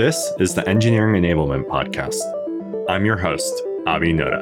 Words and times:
This 0.00 0.32
is 0.38 0.54
the 0.54 0.66
Engineering 0.66 1.22
Enablement 1.22 1.66
Podcast. 1.66 2.22
I'm 2.88 3.04
your 3.04 3.18
host, 3.18 3.52
Abi 3.86 4.14
Noda. 4.14 4.40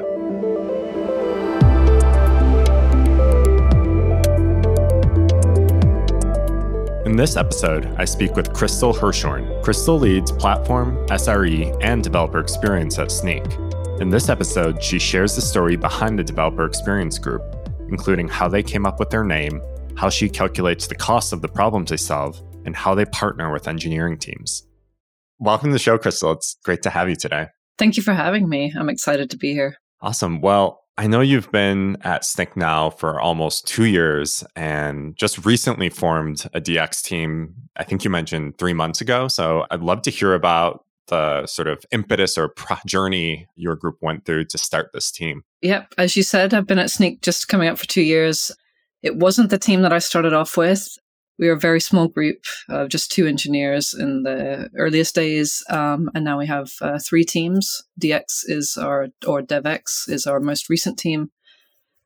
In 7.05 7.17
this 7.17 7.35
episode, 7.35 7.93
I 7.97 8.05
speak 8.05 8.37
with 8.37 8.53
Crystal 8.53 8.93
Hirschorn. 8.93 9.61
Crystal 9.61 9.99
leads 9.99 10.31
platform, 10.31 10.95
SRE, 11.07 11.77
and 11.81 12.01
developer 12.01 12.39
experience 12.39 12.97
at 12.97 13.09
Snyk. 13.09 13.99
In 13.99 14.09
this 14.09 14.29
episode, 14.29 14.81
she 14.81 14.97
shares 14.97 15.35
the 15.35 15.41
story 15.41 15.75
behind 15.75 16.17
the 16.17 16.23
developer 16.23 16.63
experience 16.63 17.19
group, 17.19 17.43
including 17.89 18.29
how 18.29 18.47
they 18.47 18.63
came 18.63 18.85
up 18.85 18.97
with 18.97 19.09
their 19.09 19.25
name, 19.25 19.61
how 19.97 20.07
she 20.07 20.29
calculates 20.29 20.87
the 20.87 20.95
cost 20.95 21.33
of 21.33 21.41
the 21.41 21.49
problems 21.49 21.89
they 21.89 21.97
solve, 21.97 22.41
and 22.63 22.77
how 22.77 22.95
they 22.95 23.03
partner 23.03 23.51
with 23.51 23.67
engineering 23.67 24.17
teams. 24.17 24.68
Welcome 25.41 25.69
to 25.69 25.73
the 25.73 25.79
show, 25.79 25.97
Crystal. 25.97 26.33
It's 26.33 26.57
great 26.65 26.81
to 26.83 26.89
have 26.89 27.07
you 27.07 27.15
today. 27.15 27.47
Thank 27.77 27.95
you 27.95 28.03
for 28.03 28.13
having 28.13 28.49
me. 28.49 28.73
I'm 28.77 28.89
excited 28.89 29.29
to 29.29 29.37
be 29.37 29.53
here. 29.53 29.77
Awesome. 30.01 30.41
Well, 30.41 30.81
I 30.97 31.07
know 31.07 31.21
you've 31.21 31.49
been 31.49 31.95
at 32.01 32.23
Snyk 32.23 32.57
now 32.57 32.89
for 32.89 33.21
almost 33.21 33.65
two 33.65 33.85
years 33.85 34.43
and 34.57 35.15
just 35.15 35.45
recently 35.45 35.89
formed 35.89 36.45
a 36.53 36.59
DX 36.59 37.03
team. 37.03 37.55
I 37.77 37.85
think 37.85 38.03
you 38.03 38.09
mentioned 38.09 38.57
three 38.57 38.73
months 38.73 38.99
ago. 38.99 39.29
So 39.29 39.65
I'd 39.71 39.81
love 39.81 40.01
to 40.01 40.11
hear 40.11 40.33
about 40.33 40.83
the 41.07 41.47
sort 41.47 41.69
of 41.69 41.85
impetus 41.93 42.37
or 42.37 42.49
pro- 42.49 42.75
journey 42.85 43.47
your 43.55 43.77
group 43.77 43.95
went 44.01 44.25
through 44.25 44.43
to 44.45 44.57
start 44.57 44.91
this 44.93 45.09
team. 45.09 45.43
Yep. 45.61 45.93
As 45.97 46.17
you 46.17 46.23
said, 46.23 46.53
I've 46.53 46.67
been 46.67 46.79
at 46.79 46.89
Snyk 46.89 47.21
just 47.21 47.47
coming 47.47 47.69
up 47.69 47.77
for 47.77 47.87
two 47.87 48.01
years. 48.01 48.51
It 49.03 49.15
wasn't 49.15 49.51
the 49.51 49.57
team 49.57 49.83
that 49.83 49.93
I 49.93 49.99
started 49.99 50.33
off 50.33 50.57
with. 50.57 50.97
We 51.39 51.47
were 51.47 51.53
a 51.53 51.59
very 51.59 51.79
small 51.79 52.09
group 52.09 52.43
of 52.67 52.89
just 52.89 53.11
two 53.11 53.25
engineers 53.25 53.93
in 53.93 54.23
the 54.23 54.69
earliest 54.75 55.15
days, 55.15 55.63
um, 55.69 56.11
and 56.13 56.25
now 56.25 56.37
we 56.37 56.45
have 56.47 56.73
uh, 56.81 56.99
three 56.99 57.23
teams. 57.23 57.81
DX 57.99 58.43
is 58.45 58.77
our, 58.77 59.07
or 59.25 59.41
DevX 59.41 60.09
is 60.09 60.27
our 60.27 60.41
most 60.41 60.69
recent 60.69 60.99
team. 60.99 61.31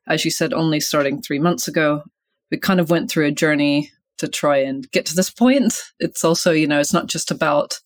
As 0.06 0.24
you 0.24 0.30
said, 0.30 0.52
only 0.52 0.78
starting 0.78 1.20
three 1.20 1.40
months 1.40 1.66
ago. 1.66 2.04
We 2.50 2.58
kind 2.58 2.78
of 2.78 2.90
went 2.90 3.10
through 3.10 3.26
a 3.26 3.32
journey 3.32 3.90
to 4.18 4.28
try 4.28 4.58
and 4.58 4.88
get 4.92 5.04
to 5.06 5.16
this 5.16 5.30
point. 5.30 5.82
It's 5.98 6.24
also, 6.24 6.52
you 6.52 6.68
know, 6.68 6.78
it's 6.78 6.92
not 6.92 7.08
just 7.08 7.30
about 7.32 7.80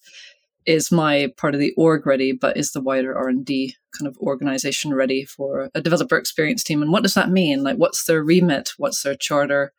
is 0.66 0.92
my 0.92 1.32
part 1.38 1.54
of 1.54 1.60
the 1.60 1.72
org 1.78 2.04
ready, 2.06 2.32
but 2.32 2.58
is 2.58 2.72
the 2.72 2.80
wider 2.82 3.16
R 3.16 3.28
and 3.28 3.42
D 3.42 3.74
kind 3.98 4.06
of 4.06 4.18
organization 4.18 4.92
ready 4.92 5.24
for 5.24 5.70
a 5.74 5.80
developer 5.80 6.18
experience 6.18 6.62
team? 6.62 6.82
And 6.82 6.92
what 6.92 7.02
does 7.02 7.14
that 7.14 7.30
mean? 7.30 7.64
Like, 7.64 7.78
what's 7.78 8.04
their 8.04 8.22
remit? 8.22 8.72
What's 8.76 9.02
their 9.02 9.16
charter? 9.16 9.72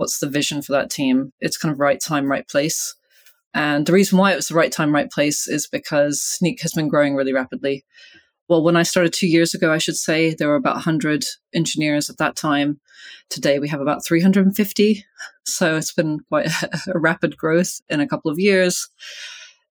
What's 0.00 0.18
the 0.18 0.30
vision 0.30 0.62
for 0.62 0.72
that 0.72 0.88
team? 0.88 1.34
It's 1.40 1.58
kind 1.58 1.70
of 1.70 1.78
right 1.78 2.00
time, 2.00 2.30
right 2.30 2.48
place. 2.48 2.94
And 3.52 3.84
the 3.84 3.92
reason 3.92 4.16
why 4.16 4.32
it 4.32 4.36
was 4.36 4.48
the 4.48 4.54
right 4.54 4.72
time, 4.72 4.94
right 4.94 5.10
place 5.10 5.46
is 5.46 5.68
because 5.68 6.22
Snyk 6.22 6.62
has 6.62 6.72
been 6.72 6.88
growing 6.88 7.16
really 7.16 7.34
rapidly. 7.34 7.84
Well, 8.48 8.64
when 8.64 8.76
I 8.76 8.82
started 8.82 9.12
two 9.12 9.26
years 9.26 9.52
ago, 9.52 9.70
I 9.70 9.76
should 9.76 9.96
say, 9.96 10.32
there 10.32 10.48
were 10.48 10.54
about 10.54 10.76
100 10.76 11.26
engineers 11.54 12.08
at 12.08 12.16
that 12.16 12.34
time. 12.34 12.80
Today, 13.28 13.58
we 13.58 13.68
have 13.68 13.82
about 13.82 14.02
350. 14.02 15.04
So 15.44 15.76
it's 15.76 15.92
been 15.92 16.20
quite 16.30 16.46
a, 16.46 16.80
a 16.94 16.98
rapid 16.98 17.36
growth 17.36 17.82
in 17.90 18.00
a 18.00 18.08
couple 18.08 18.30
of 18.30 18.38
years 18.38 18.88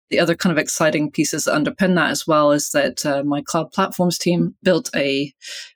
the 0.10 0.20
other 0.20 0.36
kind 0.36 0.52
of 0.52 0.58
exciting 0.58 1.12
pieces 1.12 1.46
that 1.46 1.54
underpin 1.54 1.96
that 1.96 2.10
as 2.10 2.26
well 2.26 2.52
is 2.52 2.72
that 2.72 3.06
uh, 3.06 3.24
my 3.24 3.44
cloud 3.44 3.72
platforms 3.72 4.18
team 4.18 4.56
built 4.64 4.90
a 4.96 5.32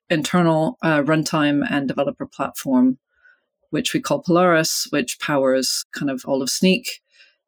internal 0.09 0.78
uh, 0.81 1.02
runtime 1.02 1.64
and 1.70 1.88
developer 1.88 2.26
platform 2.26 2.98
which 3.74 3.94
we 3.94 4.00
call 4.00 4.22
polaris 4.22 4.88
which 4.92 5.20
powers 5.20 5.86
kind 5.94 6.10
of 6.10 6.24
all 6.26 6.42
of 6.42 6.50
Snyk. 6.50 6.86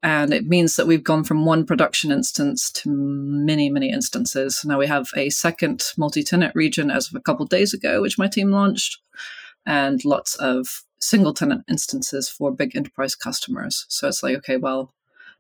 and 0.04 0.34
it 0.34 0.46
means 0.46 0.76
that 0.76 0.88
we've 0.88 1.04
gone 1.04 1.24
from 1.24 1.46
one 1.46 1.66
production 1.66 2.12
instance 2.12 2.72
to 2.72 2.90
many 2.90 3.70
many 3.70 3.90
instances 3.90 4.64
now 4.66 4.78
we 4.78 4.88
have 4.88 5.08
a 5.16 5.30
second 5.30 5.84
multi-tenant 5.98 6.54
region 6.56 6.92
as 6.92 7.08
of 7.08 7.16
a 7.16 7.22
couple 7.22 7.44
of 7.44 7.50
days 7.50 7.74
ago 7.74 8.02
which 8.02 8.18
my 8.18 8.28
team 8.28 8.52
launched 8.52 9.00
and 9.66 10.04
lots 10.04 10.36
of 10.36 10.84
single 11.00 11.34
tenant 11.34 11.64
instances 11.70 12.30
for 12.30 12.52
big 12.52 12.76
enterprise 12.76 13.16
customers 13.16 13.86
so 13.90 14.08
it's 14.08 14.24
like 14.24 14.36
okay 14.36 14.58
well 14.58 14.94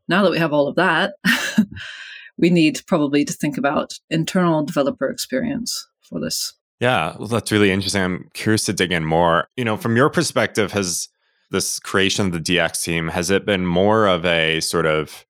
now 0.07 0.23
that 0.23 0.31
we 0.31 0.37
have 0.37 0.53
all 0.53 0.67
of 0.67 0.75
that, 0.75 1.15
we 2.37 2.49
need 2.49 2.81
probably 2.87 3.25
to 3.25 3.33
think 3.33 3.57
about 3.57 3.93
internal 4.09 4.63
developer 4.63 5.09
experience 5.09 5.87
for 6.01 6.19
this. 6.19 6.53
Yeah, 6.79 7.15
well, 7.17 7.27
that's 7.27 7.51
really 7.51 7.71
interesting. 7.71 8.01
I'm 8.01 8.29
curious 8.33 8.65
to 8.65 8.73
dig 8.73 8.91
in 8.91 9.05
more. 9.05 9.47
You 9.55 9.65
know, 9.65 9.77
from 9.77 9.95
your 9.95 10.09
perspective, 10.09 10.71
has 10.73 11.07
this 11.51 11.79
creation 11.79 12.27
of 12.27 12.31
the 12.33 12.39
DX 12.39 12.83
team, 12.83 13.07
has 13.09 13.29
it 13.29 13.45
been 13.45 13.65
more 13.65 14.07
of 14.07 14.25
a 14.25 14.59
sort 14.59 14.85
of 14.85 15.25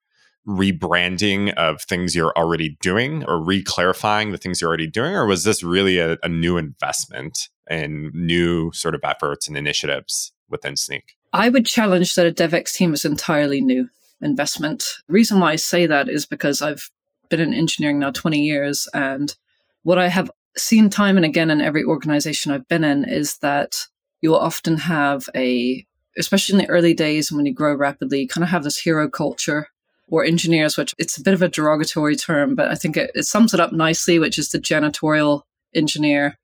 rebranding 0.47 1.53
of 1.55 1.81
things 1.81 2.15
you're 2.15 2.33
already 2.37 2.77
doing 2.81 3.23
or 3.25 3.41
re-clarifying 3.41 4.31
the 4.31 4.37
things 4.37 4.61
you're 4.61 4.67
already 4.67 4.87
doing? 4.87 5.13
Or 5.13 5.25
was 5.25 5.43
this 5.43 5.63
really 5.63 5.97
a, 5.97 6.17
a 6.23 6.29
new 6.29 6.57
investment 6.57 7.49
and 7.67 8.13
new 8.13 8.71
sort 8.73 8.95
of 8.95 9.01
efforts 9.03 9.47
and 9.47 9.57
initiatives 9.57 10.31
within 10.49 10.75
Snyk? 10.75 11.15
I 11.33 11.49
would 11.49 11.65
challenge 11.65 12.15
that 12.15 12.27
a 12.27 12.31
DevX 12.31 12.73
team 12.73 12.93
is 12.93 13.05
entirely 13.05 13.59
new 13.59 13.89
investment. 14.21 14.83
The 15.07 15.13
reason 15.13 15.39
why 15.39 15.53
I 15.53 15.55
say 15.57 15.85
that 15.85 16.07
is 16.09 16.25
because 16.25 16.61
I've 16.61 16.89
been 17.29 17.39
in 17.39 17.53
engineering 17.53 17.99
now 17.99 18.11
20 18.11 18.39
years, 18.39 18.87
and 18.93 19.35
what 19.83 19.97
I 19.97 20.07
have 20.07 20.31
seen 20.57 20.89
time 20.89 21.17
and 21.17 21.25
again 21.25 21.51
in 21.51 21.61
every 21.61 21.83
organization 21.83 22.51
I've 22.51 22.67
been 22.67 22.83
in 22.83 23.05
is 23.05 23.37
that 23.39 23.87
you 24.21 24.29
will 24.31 24.39
often 24.39 24.77
have 24.77 25.29
a, 25.35 25.85
especially 26.17 26.53
in 26.53 26.65
the 26.65 26.69
early 26.69 26.93
days 26.93 27.31
when 27.31 27.45
you 27.45 27.53
grow 27.53 27.75
rapidly, 27.75 28.21
you 28.21 28.27
kind 28.27 28.43
of 28.43 28.49
have 28.49 28.63
this 28.63 28.77
hero 28.77 29.09
culture 29.09 29.67
or 30.07 30.23
engineers, 30.23 30.77
which 30.77 30.93
it's 30.97 31.17
a 31.17 31.23
bit 31.23 31.33
of 31.33 31.41
a 31.41 31.49
derogatory 31.49 32.15
term, 32.15 32.55
but 32.55 32.69
I 32.69 32.75
think 32.75 32.95
it, 32.95 33.11
it 33.15 33.23
sums 33.23 33.53
it 33.53 33.59
up 33.59 33.73
nicely, 33.73 34.19
which 34.19 34.37
is 34.37 34.49
the 34.49 34.59
janitorial 34.59 35.41
engineer 35.73 36.37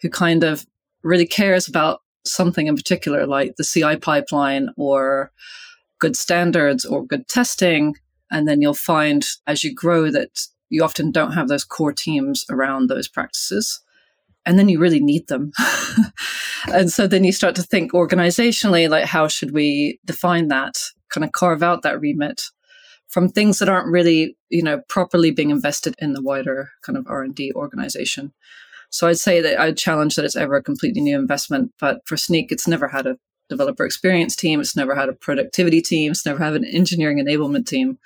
who 0.00 0.10
kind 0.10 0.42
of 0.42 0.66
really 1.02 1.26
cares 1.26 1.68
about 1.68 2.00
something 2.24 2.66
in 2.66 2.76
particular, 2.76 3.26
like 3.26 3.56
the 3.56 3.64
CI 3.64 3.96
pipeline 3.96 4.70
or 4.76 5.30
good 5.98 6.16
standards 6.16 6.84
or 6.84 7.06
good 7.06 7.28
testing. 7.28 7.94
And 8.30 8.48
then 8.48 8.60
you'll 8.60 8.74
find 8.74 9.24
as 9.46 9.62
you 9.62 9.74
grow 9.74 10.10
that 10.10 10.46
you 10.70 10.82
often 10.82 11.10
don't 11.10 11.32
have 11.32 11.48
those 11.48 11.64
core 11.64 11.92
teams 11.92 12.44
around 12.50 12.88
those 12.88 13.08
practices. 13.08 13.80
And 14.46 14.58
then 14.58 14.68
you 14.68 14.78
really 14.78 15.00
need 15.00 15.28
them. 15.28 15.52
and 16.72 16.92
so 16.92 17.06
then 17.06 17.24
you 17.24 17.32
start 17.32 17.54
to 17.56 17.62
think 17.62 17.92
organizationally, 17.92 18.88
like 18.88 19.06
how 19.06 19.26
should 19.26 19.52
we 19.52 20.00
define 20.04 20.48
that, 20.48 20.78
kind 21.08 21.24
of 21.24 21.32
carve 21.32 21.62
out 21.62 21.82
that 21.82 22.00
remit 22.00 22.42
from 23.08 23.28
things 23.28 23.58
that 23.58 23.68
aren't 23.68 23.90
really, 23.90 24.36
you 24.50 24.62
know, 24.62 24.80
properly 24.88 25.30
being 25.30 25.50
invested 25.50 25.94
in 25.98 26.12
the 26.12 26.22
wider 26.22 26.70
kind 26.82 26.98
of 26.98 27.06
R&D 27.06 27.52
organization. 27.54 28.32
So 28.90 29.06
I'd 29.06 29.18
say 29.18 29.40
that 29.40 29.58
I'd 29.58 29.76
challenge 29.76 30.16
that 30.16 30.24
it's 30.24 30.36
ever 30.36 30.56
a 30.56 30.62
completely 30.62 31.00
new 31.00 31.18
investment, 31.18 31.72
but 31.80 32.00
for 32.06 32.16
Snyk, 32.16 32.50
it's 32.50 32.68
never 32.68 32.88
had 32.88 33.06
a 33.06 33.16
developer 33.48 33.84
experience 33.84 34.36
team. 34.36 34.60
It's 34.60 34.76
never 34.76 34.94
had 34.94 35.08
a 35.08 35.12
productivity 35.12 35.80
team. 35.80 36.12
It's 36.12 36.26
never 36.26 36.42
had 36.42 36.54
an 36.54 36.64
engineering 36.64 37.18
enablement 37.18 37.66
team. 37.66 37.98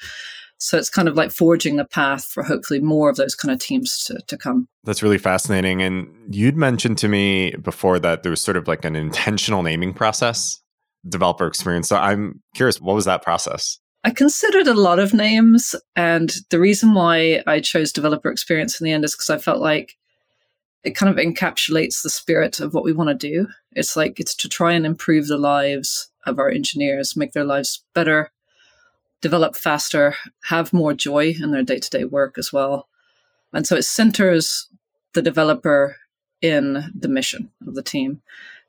So 0.59 0.77
it's 0.77 0.91
kind 0.91 1.09
of 1.09 1.17
like 1.17 1.31
forging 1.31 1.77
the 1.77 1.85
path 1.85 2.25
for 2.25 2.43
hopefully 2.43 2.81
more 2.81 3.09
of 3.09 3.17
those 3.17 3.35
kind 3.35 3.53
of 3.53 3.61
teams 3.61 4.05
to, 4.05 4.21
to 4.27 4.37
come. 4.37 4.69
That's 4.85 5.03
really 5.03 5.19
fascinating. 5.19 5.83
And 5.83 6.09
you'd 6.29 6.57
mentioned 6.57 6.99
to 6.99 7.09
me 7.09 7.53
before 7.63 7.99
that 8.01 8.23
there 8.23 8.31
was 8.31 8.41
sort 8.41 8.57
of 8.57 8.67
like 8.67 8.85
an 8.85 8.97
intentional 8.97 9.63
naming 9.63 9.95
process, 9.95 10.61
developer 11.09 11.47
experience. 11.47 11.89
So 11.89 11.97
I'm 11.97 12.43
curious, 12.55 12.81
what 12.81 12.97
was 12.97 13.05
that 13.05 13.23
process? 13.23 13.79
I 14.05 14.11
considered 14.11 14.67
a 14.67 14.75
lot 14.75 14.99
of 14.99 15.15
names. 15.15 15.77
And 15.95 16.35
the 16.51 16.59
reason 16.59 16.95
why 16.95 17.43
I 17.47 17.61
chose 17.61 17.93
developer 17.93 18.31
experience 18.31 18.81
in 18.81 18.85
the 18.85 18.93
end 18.93 19.05
is 19.05 19.15
because 19.15 19.31
I 19.31 19.39
felt 19.39 19.61
like 19.61 19.97
it 20.85 20.97
kind 20.97 21.11
of 21.11 21.25
encapsulates 21.25 22.03
the 22.03 22.11
spirit 22.11 22.61
of 22.61 22.75
what 22.75 22.85
we 22.85 22.93
want 22.93 23.09
to 23.09 23.15
do. 23.15 23.47
It's 23.73 23.97
like 23.97 24.19
it's 24.19 24.35
to 24.37 24.49
try 24.49 24.73
and 24.73 24.87
improve 24.87 25.27
the 25.27 25.39
lives 25.39 26.11
of 26.27 26.39
our 26.39 26.49
engineers, 26.49 27.17
make 27.17 27.33
their 27.33 27.45
lives 27.45 27.85
better, 27.95 28.31
develop 29.21 29.57
faster, 29.57 30.15
have 30.45 30.73
more 30.73 30.95
joy 30.95 31.35
in 31.41 31.51
their 31.51 31.63
day 31.63 31.79
to 31.79 31.91
day 31.91 32.05
work 32.05 32.39
as 32.39 32.53
well. 32.53 32.89
And 33.53 33.67
so 33.67 33.77
it 33.77 33.83
centers 33.83 34.69
the 35.15 35.23
developer 35.23 35.97
in 36.41 36.93
the 36.95 37.09
mission 37.09 37.51
of 37.67 37.75
the 37.75 37.83
team. 37.83 38.21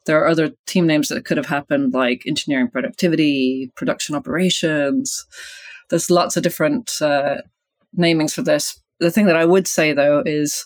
There 0.05 0.19
are 0.21 0.27
other 0.27 0.51
team 0.65 0.87
names 0.87 1.09
that 1.09 1.25
could 1.25 1.37
have 1.37 1.45
happened, 1.45 1.93
like 1.93 2.23
engineering 2.25 2.69
productivity, 2.69 3.71
production 3.75 4.15
operations. 4.15 5.25
There's 5.89 6.09
lots 6.09 6.37
of 6.37 6.43
different 6.43 6.91
uh, 7.01 7.41
namings 7.97 8.33
for 8.33 8.41
this. 8.41 8.79
The 8.99 9.11
thing 9.11 9.27
that 9.27 9.35
I 9.35 9.45
would 9.45 9.67
say, 9.67 9.93
though, 9.93 10.23
is 10.25 10.65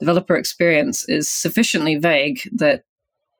developer 0.00 0.36
experience 0.36 1.08
is 1.08 1.30
sufficiently 1.30 1.96
vague 1.96 2.40
that 2.52 2.84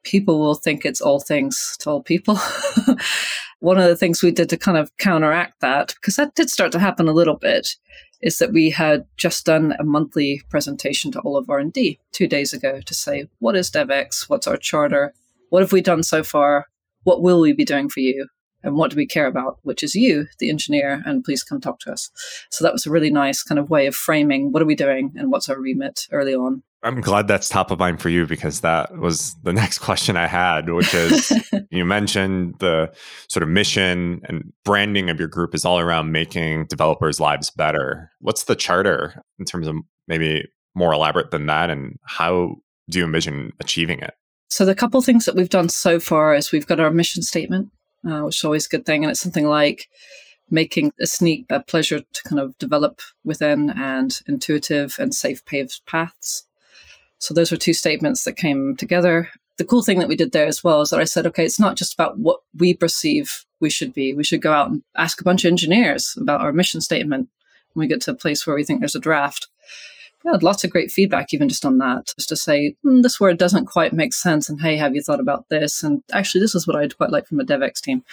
people 0.05 0.38
will 0.38 0.55
think 0.55 0.85
it's 0.85 1.00
all 1.00 1.21
things 1.21 1.76
to 1.81 1.91
all 1.91 2.03
people. 2.03 2.38
One 3.62 3.79
of 3.79 3.87
the 3.87 3.94
things 3.94 4.25
we 4.25 4.32
did 4.32 4.49
to 4.49 4.56
kind 4.56 4.76
of 4.76 4.91
counteract 4.97 5.61
that, 5.61 5.94
because 5.94 6.17
that 6.17 6.35
did 6.35 6.50
start 6.50 6.73
to 6.73 6.81
happen 6.81 7.06
a 7.06 7.12
little 7.12 7.37
bit, 7.37 7.76
is 8.20 8.38
that 8.38 8.53
we 8.53 8.70
had 8.70 9.06
just 9.17 9.47
done 9.47 9.73
a 9.79 9.85
monthly 9.85 10.43
presentation 10.50 11.12
to 11.12 11.20
all 11.20 11.37
of 11.37 11.49
R&D 11.49 12.00
two 12.11 12.26
days 12.26 12.53
ago 12.53 12.81
to 12.81 12.93
say, 12.93 13.29
what 13.38 13.55
is 13.55 13.70
DevX? 13.70 14.29
What's 14.29 14.49
our 14.49 14.56
charter? 14.56 15.14
What 15.50 15.62
have 15.62 15.70
we 15.70 15.81
done 15.81 16.03
so 16.03 16.25
far? 16.25 16.67
What 17.05 17.23
will 17.23 17.41
we 17.41 17.53
be 17.53 17.64
doing 17.64 17.88
for 17.88 18.00
you? 18.00 18.26
And 18.62 18.76
what 18.76 18.91
do 18.91 18.97
we 18.97 19.06
care 19.06 19.26
about, 19.26 19.59
which 19.62 19.82
is 19.82 19.94
you, 19.94 20.26
the 20.38 20.50
engineer, 20.50 21.03
and 21.05 21.25
please 21.25 21.43
come 21.43 21.61
talk 21.61 21.81
to 21.81 21.93
us. 21.93 22.11
So 22.50 22.64
that 22.64 22.73
was 22.73 22.87
a 22.87 22.91
really 22.91 23.11
nice 23.11 23.43
kind 23.43 23.59
of 23.59 23.70
way 23.70 23.87
of 23.87 23.94
framing 23.94 24.53
what 24.53 24.62
are 24.62 24.67
we 24.67 24.75
doing 24.75 25.12
and 25.17 25.31
what's 25.31 25.49
our 25.49 25.59
remit 25.59 26.06
early 26.11 26.35
on. 26.35 26.62
I'm 26.85 27.00
glad 27.00 27.29
that's 27.29 27.49
top 27.49 27.70
of 27.70 27.79
mind 27.79 28.00
for 28.00 28.09
you 28.09 28.26
because 28.26 28.61
that 28.61 28.97
was 28.99 29.37
the 29.44 29.53
next 29.53 29.79
question 29.79 30.17
I 30.17 30.26
had, 30.26 30.69
which 30.69 30.93
is 30.94 31.32
you 31.70 31.85
mentioned 31.85 32.56
the 32.59 32.93
sort 33.29 33.43
of 33.43 33.49
mission 33.49 34.20
and 34.25 34.53
branding 34.64 35.09
of 35.09 35.19
your 35.19 35.29
group 35.29 35.55
is 35.55 35.64
all 35.64 35.79
around 35.79 36.11
making 36.11 36.67
developers' 36.67 37.20
lives 37.20 37.50
better. 37.50 38.11
What's 38.20 38.44
the 38.44 38.56
charter 38.56 39.23
in 39.38 39.44
terms 39.44 39.69
of 39.69 39.76
maybe 40.09 40.44
more 40.75 40.93
elaborate 40.93 41.31
than 41.31 41.47
that? 41.47 41.70
And 41.70 41.99
how 42.05 42.56
do 42.91 42.99
you 42.99 43.05
envision 43.05 43.53
achieving 43.61 44.00
it? 44.00 44.14
So, 44.50 44.67
the 44.67 44.75
couple 44.75 45.00
things 45.00 45.25
that 45.25 45.35
we've 45.35 45.49
done 45.49 45.70
so 45.70 45.99
far 45.99 46.35
is 46.35 46.53
we've 46.53 46.67
got 46.67 46.79
our 46.79 46.91
mission 46.91 47.23
statement, 47.23 47.70
uh, 48.06 48.20
which 48.20 48.38
is 48.38 48.44
always 48.44 48.66
a 48.66 48.70
good 48.70 48.87
thing. 48.87 49.04
And 49.04 49.10
it's 49.10 49.20
something 49.20 49.46
like 49.46 49.88
making 50.50 50.93
a 51.00 51.04
Snyk 51.04 51.46
a 51.50 51.60
pleasure 51.60 52.00
to 52.00 52.22
kind 52.25 52.40
of 52.40 52.56
develop 52.58 53.00
within 53.25 53.70
and 53.70 54.20
intuitive 54.26 54.96
and 54.99 55.14
safe 55.14 55.44
paved 55.44 55.81
paths. 55.87 56.44
So 57.19 57.32
those 57.32 57.50
were 57.50 57.56
two 57.56 57.72
statements 57.72 58.25
that 58.25 58.37
came 58.37 58.76
together. 58.76 59.31
The 59.56 59.64
cool 59.64 59.82
thing 59.82 59.99
that 60.00 60.08
we 60.08 60.16
did 60.16 60.32
there 60.32 60.46
as 60.46 60.64
well 60.64 60.81
is 60.82 60.90
that 60.90 61.00
I 61.00 61.04
said, 61.04 61.26
okay, 61.26 61.44
it's 61.44 61.60
not 61.60 61.76
just 61.76 61.94
about 61.94 62.19
what 62.19 62.40
we 62.56 62.75
perceive 62.75 63.44
we 63.60 63.70
should 63.70 63.94
be. 63.94 64.12
We 64.12 64.25
should 64.25 64.43
go 64.43 64.52
out 64.52 64.70
and 64.70 64.82
ask 64.96 65.20
a 65.20 65.25
bunch 65.25 65.44
of 65.44 65.50
engineers 65.50 66.16
about 66.20 66.40
our 66.40 66.52
mission 66.52 66.81
statement 66.81 67.28
when 67.72 67.84
we 67.84 67.88
get 67.88 68.00
to 68.02 68.10
a 68.10 68.16
place 68.16 68.46
where 68.46 68.56
we 68.56 68.64
think 68.64 68.81
there's 68.81 68.96
a 68.96 69.00
draft. 69.00 69.49
Had 70.25 70.43
lots 70.43 70.63
of 70.63 70.71
great 70.71 70.91
feedback, 70.91 71.35
even 71.35 71.49
just 71.49 71.65
on 71.65 71.79
that, 71.79 72.13
just 72.17 72.29
to 72.29 72.37
say, 72.37 72.77
mm, 72.85 73.03
this 73.03 73.19
word 73.19 73.39
doesn't 73.39 73.67
quite 73.67 73.93
make 73.93 74.15
sense. 74.15 74.49
And 74.49 74.61
hey, 74.61 74.77
have 74.77 74.95
you 74.95 75.03
thought 75.03 75.21
about 75.21 75.49
this? 75.49 75.83
And 75.83 76.03
actually, 76.13 76.41
this 76.41 76.55
is 76.55 76.67
what 76.67 76.77
I'd 76.77 76.97
quite 76.97 77.11
like 77.11 77.27
from 77.27 77.41
a 77.41 77.45
DevX 77.45 77.81
team. 77.81 78.05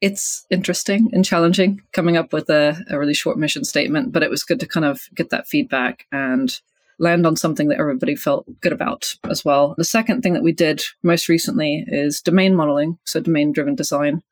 It's 0.00 0.46
interesting 0.50 1.10
and 1.12 1.24
challenging 1.24 1.82
coming 1.92 2.16
up 2.16 2.32
with 2.32 2.48
a, 2.50 2.82
a 2.88 2.98
really 2.98 3.14
short 3.14 3.38
mission 3.38 3.64
statement, 3.64 4.12
but 4.12 4.22
it 4.22 4.30
was 4.30 4.44
good 4.44 4.60
to 4.60 4.66
kind 4.66 4.86
of 4.86 5.02
get 5.14 5.30
that 5.30 5.46
feedback 5.46 6.06
and 6.10 6.58
land 6.98 7.26
on 7.26 7.36
something 7.36 7.68
that 7.68 7.78
everybody 7.78 8.16
felt 8.16 8.46
good 8.60 8.72
about 8.72 9.14
as 9.28 9.44
well. 9.44 9.74
The 9.76 9.84
second 9.84 10.22
thing 10.22 10.32
that 10.34 10.42
we 10.42 10.52
did 10.52 10.82
most 11.02 11.28
recently 11.28 11.84
is 11.86 12.20
domain 12.20 12.54
modeling, 12.54 12.98
so 13.04 13.20
domain 13.20 13.52
driven 13.52 13.74
design. 13.74 14.22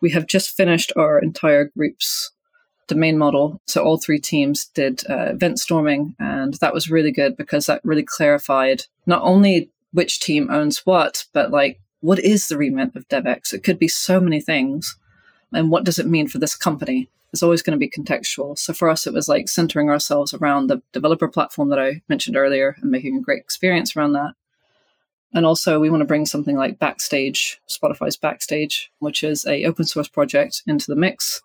We 0.00 0.10
have 0.10 0.26
just 0.26 0.56
finished 0.56 0.92
our 0.96 1.18
entire 1.18 1.66
group's 1.76 2.32
domain 2.94 3.18
model. 3.18 3.60
So 3.66 3.82
all 3.82 3.98
three 3.98 4.20
teams 4.20 4.66
did 4.66 5.02
uh, 5.08 5.30
event 5.30 5.58
storming, 5.58 6.14
and 6.18 6.54
that 6.54 6.74
was 6.74 6.90
really 6.90 7.12
good 7.12 7.36
because 7.36 7.66
that 7.66 7.80
really 7.84 8.04
clarified 8.04 8.84
not 9.06 9.22
only 9.22 9.70
which 9.92 10.20
team 10.20 10.50
owns 10.50 10.84
what, 10.86 11.24
but 11.32 11.50
like 11.50 11.80
what 12.00 12.18
is 12.18 12.48
the 12.48 12.56
remit 12.56 12.96
of 12.96 13.08
DevX? 13.08 13.52
It 13.52 13.62
could 13.62 13.78
be 13.78 13.88
so 13.88 14.20
many 14.20 14.40
things. 14.40 14.96
And 15.52 15.70
what 15.70 15.84
does 15.84 15.98
it 15.98 16.06
mean 16.06 16.28
for 16.28 16.38
this 16.38 16.56
company? 16.56 17.08
It's 17.32 17.42
always 17.42 17.62
going 17.62 17.78
to 17.78 17.86
be 17.86 17.90
contextual. 17.90 18.58
So 18.58 18.72
for 18.72 18.88
us, 18.88 19.06
it 19.06 19.12
was 19.12 19.28
like 19.28 19.48
centering 19.48 19.88
ourselves 19.88 20.34
around 20.34 20.66
the 20.66 20.82
developer 20.92 21.28
platform 21.28 21.68
that 21.70 21.78
I 21.78 22.02
mentioned 22.08 22.36
earlier 22.36 22.76
and 22.80 22.90
making 22.90 23.16
a 23.16 23.20
great 23.20 23.40
experience 23.40 23.94
around 23.94 24.12
that. 24.14 24.32
And 25.32 25.46
also, 25.46 25.78
we 25.78 25.90
want 25.90 26.00
to 26.00 26.06
bring 26.06 26.26
something 26.26 26.56
like 26.56 26.80
Backstage, 26.80 27.60
Spotify's 27.68 28.16
Backstage, 28.16 28.90
which 28.98 29.22
is 29.22 29.46
a 29.46 29.64
open 29.64 29.84
source 29.84 30.08
project, 30.08 30.62
into 30.66 30.86
the 30.88 30.96
mix 30.96 31.40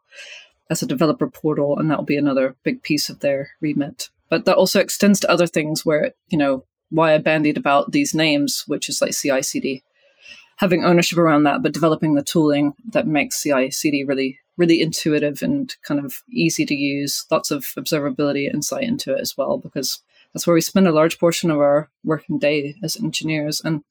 as 0.69 0.81
a 0.81 0.87
developer 0.87 1.27
portal, 1.27 1.77
and 1.77 1.89
that 1.89 1.97
will 1.97 2.05
be 2.05 2.17
another 2.17 2.55
big 2.63 2.81
piece 2.81 3.09
of 3.09 3.19
their 3.19 3.51
remit. 3.61 4.09
But 4.29 4.45
that 4.45 4.57
also 4.57 4.79
extends 4.79 5.19
to 5.19 5.29
other 5.29 5.47
things 5.47 5.85
where, 5.85 6.13
you 6.29 6.37
know, 6.37 6.65
why 6.89 7.13
I 7.13 7.17
bandied 7.19 7.57
about 7.57 7.91
these 7.91 8.13
names, 8.13 8.63
which 8.67 8.89
is 8.89 9.01
like 9.01 9.13
CI/CD, 9.13 9.83
having 10.57 10.83
ownership 10.83 11.17
around 11.17 11.43
that, 11.43 11.61
but 11.61 11.73
developing 11.73 12.15
the 12.15 12.23
tooling 12.23 12.73
that 12.91 13.07
makes 13.07 13.41
CI/CD 13.41 14.03
really 14.03 14.39
really 14.57 14.81
intuitive 14.81 15.41
and 15.41 15.75
kind 15.83 16.03
of 16.03 16.23
easy 16.29 16.65
to 16.65 16.75
use. 16.75 17.25
Lots 17.29 17.51
of 17.51 17.63
observability 17.77 18.53
insight 18.53 18.83
into 18.83 19.13
it 19.13 19.21
as 19.21 19.35
well, 19.37 19.57
because 19.57 20.01
that's 20.33 20.47
where 20.47 20.53
we 20.53 20.61
spend 20.61 20.87
a 20.87 20.91
large 20.93 21.19
portion 21.19 21.51
of 21.51 21.57
our 21.57 21.89
working 22.03 22.39
day 22.39 22.75
as 22.83 22.97
engineers. 22.97 23.61
And 23.63 23.83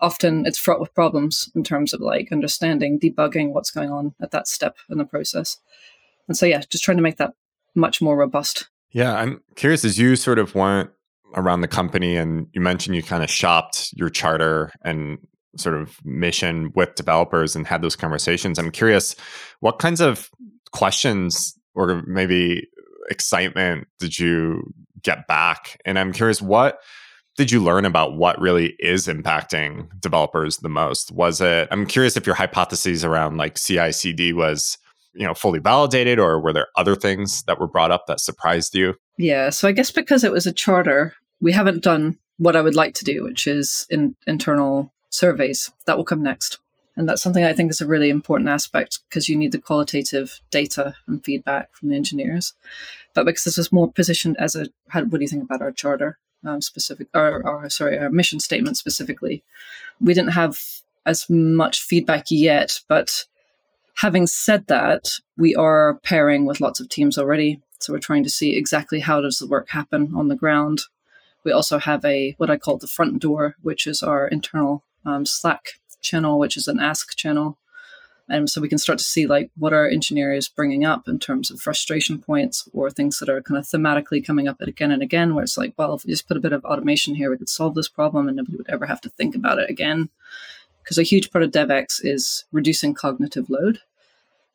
often 0.00 0.44
it's 0.46 0.58
fraught 0.58 0.80
with 0.80 0.94
problems 0.94 1.50
in 1.54 1.62
terms 1.62 1.94
of 1.94 2.00
like 2.00 2.32
understanding, 2.32 2.98
debugging 2.98 3.52
what's 3.52 3.70
going 3.70 3.90
on 3.90 4.14
at 4.20 4.32
that 4.32 4.48
step 4.48 4.76
in 4.90 4.98
the 4.98 5.04
process. 5.04 5.58
And 6.28 6.36
so, 6.36 6.46
yeah, 6.46 6.62
just 6.70 6.84
trying 6.84 6.98
to 6.98 7.02
make 7.02 7.16
that 7.16 7.34
much 7.74 8.00
more 8.00 8.16
robust. 8.16 8.68
Yeah, 8.92 9.14
I'm 9.14 9.42
curious 9.56 9.84
as 9.84 9.98
you 9.98 10.16
sort 10.16 10.38
of 10.38 10.54
went 10.54 10.90
around 11.34 11.62
the 11.62 11.68
company 11.68 12.16
and 12.16 12.46
you 12.52 12.60
mentioned 12.60 12.94
you 12.94 13.02
kind 13.02 13.22
of 13.22 13.30
shopped 13.30 13.90
your 13.94 14.10
charter 14.10 14.70
and 14.84 15.18
sort 15.56 15.74
of 15.74 15.96
mission 16.04 16.72
with 16.74 16.94
developers 16.94 17.56
and 17.56 17.66
had 17.66 17.82
those 17.82 17.96
conversations. 17.96 18.58
I'm 18.58 18.70
curious, 18.70 19.16
what 19.60 19.78
kinds 19.78 20.00
of 20.00 20.30
questions 20.72 21.58
or 21.74 22.02
maybe 22.06 22.68
excitement 23.10 23.88
did 23.98 24.18
you 24.18 24.72
get 25.02 25.26
back? 25.26 25.80
And 25.84 25.98
I'm 25.98 26.12
curious, 26.12 26.40
what 26.40 26.78
did 27.36 27.50
you 27.50 27.62
learn 27.62 27.84
about 27.84 28.16
what 28.16 28.40
really 28.40 28.74
is 28.78 29.06
impacting 29.06 29.88
developers 30.00 30.58
the 30.58 30.68
most? 30.68 31.12
Was 31.12 31.40
it, 31.40 31.68
I'm 31.70 31.86
curious 31.86 32.16
if 32.16 32.26
your 32.26 32.34
hypotheses 32.34 33.04
around 33.04 33.38
like 33.38 33.56
CI 33.56 33.92
CD 33.92 34.32
was, 34.32 34.78
you 35.14 35.26
know, 35.26 35.34
fully 35.34 35.58
validated 35.58 36.18
or 36.18 36.40
were 36.40 36.52
there 36.52 36.68
other 36.76 36.94
things 36.94 37.42
that 37.44 37.60
were 37.60 37.66
brought 37.66 37.90
up 37.90 38.06
that 38.06 38.20
surprised 38.20 38.74
you? 38.74 38.94
Yeah. 39.18 39.50
So 39.50 39.68
I 39.68 39.72
guess 39.72 39.90
because 39.90 40.24
it 40.24 40.32
was 40.32 40.46
a 40.46 40.52
charter, 40.52 41.14
we 41.40 41.52
haven't 41.52 41.82
done 41.82 42.18
what 42.38 42.56
I 42.56 42.62
would 42.62 42.74
like 42.74 42.94
to 42.94 43.04
do, 43.04 43.22
which 43.24 43.46
is 43.46 43.86
in 43.90 44.16
internal 44.26 44.92
surveys. 45.10 45.70
That 45.86 45.96
will 45.96 46.04
come 46.04 46.22
next. 46.22 46.58
And 46.96 47.08
that's 47.08 47.22
something 47.22 47.44
I 47.44 47.52
think 47.54 47.70
is 47.70 47.80
a 47.80 47.86
really 47.86 48.10
important 48.10 48.50
aspect 48.50 49.00
because 49.08 49.28
you 49.28 49.36
need 49.36 49.52
the 49.52 49.58
qualitative 49.58 50.40
data 50.50 50.94
and 51.06 51.24
feedback 51.24 51.74
from 51.74 51.88
the 51.88 51.96
engineers. 51.96 52.52
But 53.14 53.24
because 53.24 53.44
this 53.44 53.56
was 53.56 53.72
more 53.72 53.90
positioned 53.90 54.36
as 54.38 54.56
a, 54.56 54.66
how, 54.88 55.02
what 55.04 55.18
do 55.18 55.22
you 55.22 55.28
think 55.28 55.44
about 55.44 55.62
our 55.62 55.72
charter 55.72 56.18
um, 56.44 56.60
specific, 56.60 57.08
or, 57.14 57.46
or 57.46 57.70
sorry, 57.70 57.98
our 57.98 58.10
mission 58.10 58.40
statement 58.40 58.76
specifically? 58.76 59.42
We 60.00 60.12
didn't 60.14 60.32
have 60.32 60.58
as 61.06 61.28
much 61.30 61.80
feedback 61.80 62.26
yet, 62.30 62.80
but 62.88 63.26
having 63.96 64.26
said 64.26 64.66
that, 64.68 65.10
we 65.36 65.54
are 65.54 65.98
pairing 66.02 66.44
with 66.44 66.60
lots 66.60 66.80
of 66.80 66.88
teams 66.88 67.18
already. 67.18 67.60
So 67.80 67.92
we're 67.92 67.98
trying 67.98 68.24
to 68.24 68.30
see 68.30 68.56
exactly 68.56 69.00
how 69.00 69.20
does 69.20 69.38
the 69.38 69.46
work 69.46 69.70
happen 69.70 70.12
on 70.14 70.28
the 70.28 70.36
ground. 70.36 70.82
We 71.44 71.52
also 71.52 71.78
have 71.78 72.04
a 72.04 72.34
what 72.38 72.50
I 72.50 72.56
call 72.56 72.78
the 72.78 72.86
front 72.86 73.20
door, 73.20 73.56
which 73.62 73.86
is 73.86 74.02
our 74.02 74.28
internal 74.28 74.84
um, 75.04 75.26
Slack 75.26 75.80
channel, 76.00 76.38
which 76.38 76.56
is 76.56 76.68
an 76.68 76.78
Ask 76.78 77.16
channel. 77.16 77.58
And 78.28 78.48
so 78.48 78.60
we 78.60 78.68
can 78.68 78.78
start 78.78 78.98
to 78.98 79.04
see 79.04 79.26
like 79.26 79.50
what 79.56 79.72
our 79.72 79.88
engineer 79.88 80.32
is 80.32 80.48
bringing 80.48 80.84
up 80.84 81.08
in 81.08 81.18
terms 81.18 81.50
of 81.50 81.60
frustration 81.60 82.20
points 82.20 82.68
or 82.72 82.88
things 82.88 83.18
that 83.18 83.28
are 83.28 83.42
kind 83.42 83.58
of 83.58 83.64
thematically 83.64 84.24
coming 84.24 84.46
up 84.46 84.60
again 84.60 84.92
and 84.92 85.02
again, 85.02 85.34
where 85.34 85.42
it's 85.42 85.58
like, 85.58 85.74
well, 85.76 85.94
if 85.94 86.04
we 86.04 86.12
just 86.12 86.28
put 86.28 86.36
a 86.36 86.40
bit 86.40 86.52
of 86.52 86.64
automation 86.64 87.16
here, 87.16 87.30
we 87.30 87.36
could 87.36 87.48
solve 87.48 87.74
this 87.74 87.88
problem 87.88 88.28
and 88.28 88.36
nobody 88.36 88.56
would 88.56 88.70
ever 88.70 88.86
have 88.86 89.00
to 89.02 89.10
think 89.10 89.34
about 89.34 89.58
it 89.58 89.68
again. 89.68 90.08
Because 90.82 90.98
a 90.98 91.02
huge 91.02 91.30
part 91.30 91.44
of 91.44 91.50
DevX 91.50 92.00
is 92.02 92.44
reducing 92.52 92.94
cognitive 92.94 93.48
load. 93.48 93.78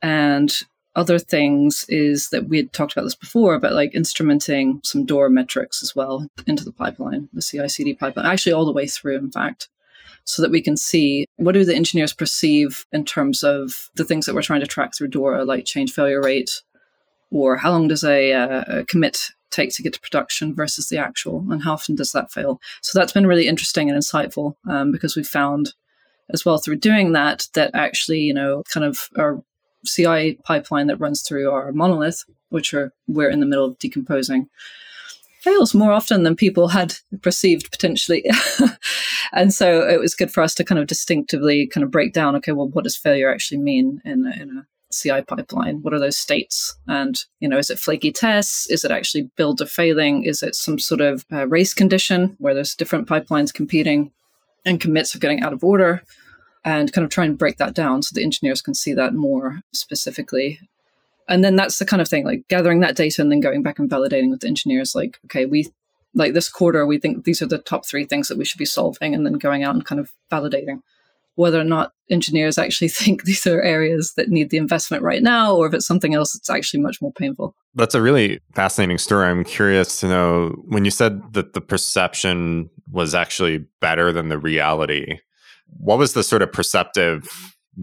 And 0.02 0.52
other 0.94 1.18
things 1.18 1.84
is 1.88 2.30
that 2.30 2.48
we 2.48 2.56
had 2.56 2.72
talked 2.72 2.92
about 2.92 3.04
this 3.04 3.14
before, 3.14 3.58
but 3.58 3.72
like 3.72 3.92
instrumenting 3.92 4.84
some 4.84 5.06
DORA 5.06 5.30
metrics 5.30 5.82
as 5.82 5.94
well 5.94 6.28
into 6.46 6.64
the 6.64 6.72
pipeline, 6.72 7.28
the 7.32 7.42
CI 7.42 7.68
CD 7.68 7.94
pipeline, 7.94 8.26
actually 8.26 8.52
all 8.52 8.66
the 8.66 8.72
way 8.72 8.86
through, 8.86 9.16
in 9.16 9.30
fact 9.30 9.68
so 10.28 10.42
that 10.42 10.50
we 10.50 10.60
can 10.60 10.76
see 10.76 11.26
what 11.36 11.52
do 11.52 11.64
the 11.64 11.74
engineers 11.74 12.12
perceive 12.12 12.84
in 12.92 13.02
terms 13.02 13.42
of 13.42 13.88
the 13.94 14.04
things 14.04 14.26
that 14.26 14.34
we're 14.34 14.42
trying 14.42 14.60
to 14.60 14.66
track 14.66 14.94
through 14.94 15.08
Dora, 15.08 15.42
like 15.42 15.64
change 15.64 15.92
failure 15.92 16.20
rate, 16.20 16.62
or 17.30 17.56
how 17.56 17.70
long 17.70 17.88
does 17.88 18.04
a, 18.04 18.32
uh, 18.34 18.64
a 18.68 18.84
commit 18.84 19.30
take 19.50 19.74
to 19.74 19.82
get 19.82 19.94
to 19.94 20.00
production 20.00 20.54
versus 20.54 20.90
the 20.90 20.98
actual, 20.98 21.46
and 21.50 21.62
how 21.62 21.72
often 21.72 21.94
does 21.94 22.12
that 22.12 22.30
fail? 22.30 22.60
So 22.82 22.98
that's 22.98 23.12
been 23.12 23.26
really 23.26 23.48
interesting 23.48 23.88
and 23.88 23.98
insightful 23.98 24.56
um, 24.68 24.92
because 24.92 25.16
we 25.16 25.24
found 25.24 25.72
as 26.32 26.44
well 26.44 26.58
through 26.58 26.76
doing 26.76 27.12
that 27.12 27.48
that 27.54 27.70
actually, 27.74 28.20
you 28.20 28.34
know, 28.34 28.62
kind 28.72 28.84
of 28.84 29.08
our 29.18 29.42
CI 29.86 30.38
pipeline 30.44 30.86
that 30.88 31.00
runs 31.00 31.22
through 31.22 31.50
our 31.50 31.72
monolith, 31.72 32.24
which 32.50 32.74
are 32.74 32.92
we're 33.06 33.30
in 33.30 33.40
the 33.40 33.46
middle 33.46 33.64
of 33.64 33.78
decomposing, 33.78 34.48
fails 35.40 35.74
more 35.74 35.92
often 35.92 36.22
than 36.22 36.36
people 36.36 36.68
had 36.68 36.94
perceived 37.22 37.70
potentially. 37.70 38.24
and 39.32 39.54
so 39.54 39.86
it 39.88 40.00
was 40.00 40.14
good 40.14 40.30
for 40.30 40.42
us 40.42 40.54
to 40.54 40.64
kind 40.64 40.78
of 40.78 40.86
distinctively 40.86 41.66
kind 41.66 41.84
of 41.84 41.90
break 41.90 42.12
down 42.12 42.36
okay, 42.36 42.52
well, 42.52 42.68
what 42.68 42.84
does 42.84 42.96
failure 42.96 43.30
actually 43.30 43.58
mean 43.58 44.00
in 44.04 44.26
a, 44.26 44.42
in 44.42 44.50
a 44.58 44.66
CI 44.92 45.22
pipeline? 45.22 45.82
What 45.82 45.92
are 45.92 45.98
those 45.98 46.16
states? 46.16 46.76
And, 46.86 47.18
you 47.40 47.48
know, 47.48 47.58
is 47.58 47.70
it 47.70 47.78
flaky 47.78 48.12
tests? 48.12 48.68
Is 48.70 48.84
it 48.84 48.90
actually 48.90 49.30
builder 49.36 49.66
failing? 49.66 50.24
Is 50.24 50.42
it 50.42 50.54
some 50.54 50.78
sort 50.78 51.00
of 51.00 51.24
uh, 51.32 51.46
race 51.46 51.74
condition 51.74 52.36
where 52.38 52.54
there's 52.54 52.74
different 52.74 53.08
pipelines 53.08 53.52
competing 53.52 54.12
and 54.68 54.80
commits 54.80 55.14
are 55.14 55.18
getting 55.18 55.40
out 55.40 55.52
of 55.52 55.64
order? 55.64 56.02
And 56.64 56.92
kind 56.92 57.04
of 57.04 57.10
try 57.10 57.24
and 57.24 57.38
break 57.38 57.56
that 57.58 57.74
down 57.74 58.02
so 58.02 58.12
the 58.12 58.22
engineers 58.22 58.60
can 58.60 58.74
see 58.74 58.92
that 58.92 59.14
more 59.14 59.60
specifically 59.72 60.60
and 61.28 61.44
then 61.44 61.56
that's 61.56 61.78
the 61.78 61.84
kind 61.84 62.02
of 62.02 62.08
thing 62.08 62.24
like 62.24 62.46
gathering 62.48 62.80
that 62.80 62.96
data 62.96 63.22
and 63.22 63.30
then 63.30 63.40
going 63.40 63.62
back 63.62 63.78
and 63.78 63.88
validating 63.88 64.30
with 64.30 64.40
the 64.40 64.48
engineers 64.48 64.94
like 64.94 65.18
okay 65.26 65.46
we 65.46 65.68
like 66.14 66.32
this 66.32 66.48
quarter 66.48 66.84
we 66.86 66.98
think 66.98 67.24
these 67.24 67.40
are 67.42 67.46
the 67.46 67.58
top 67.58 67.86
three 67.86 68.04
things 68.04 68.28
that 68.28 68.38
we 68.38 68.44
should 68.44 68.58
be 68.58 68.64
solving 68.64 69.14
and 69.14 69.24
then 69.24 69.34
going 69.34 69.62
out 69.62 69.74
and 69.74 69.84
kind 69.84 70.00
of 70.00 70.12
validating 70.32 70.82
whether 71.38 71.60
or 71.60 71.64
not 71.64 71.92
engineers 72.10 72.58
actually 72.58 72.88
think 72.88 73.22
these 73.22 73.46
are 73.46 73.62
areas 73.62 74.14
that 74.14 74.28
need 74.28 74.50
the 74.50 74.56
investment 74.56 75.04
right 75.04 75.22
now, 75.22 75.54
or 75.54 75.68
if 75.68 75.74
it's 75.74 75.86
something 75.86 76.12
else 76.12 76.32
that's 76.32 76.50
actually 76.50 76.80
much 76.80 77.00
more 77.00 77.12
painful. 77.12 77.54
That's 77.78 77.94
a 77.94 78.02
really 78.02 78.40
fascinating 78.54 78.98
story. 78.98 79.28
I'm 79.28 79.44
curious 79.44 80.00
to 80.00 80.08
know 80.08 80.48
when 80.66 80.84
you 80.84 80.90
said 80.90 81.32
that 81.34 81.52
the 81.52 81.60
perception 81.60 82.68
was 82.90 83.14
actually 83.14 83.64
better 83.80 84.12
than 84.12 84.28
the 84.28 84.38
reality, 84.38 85.20
what 85.78 85.96
was 85.98 86.12
the 86.12 86.24
sort 86.24 86.42
of 86.42 86.52
perceptive 86.52 87.28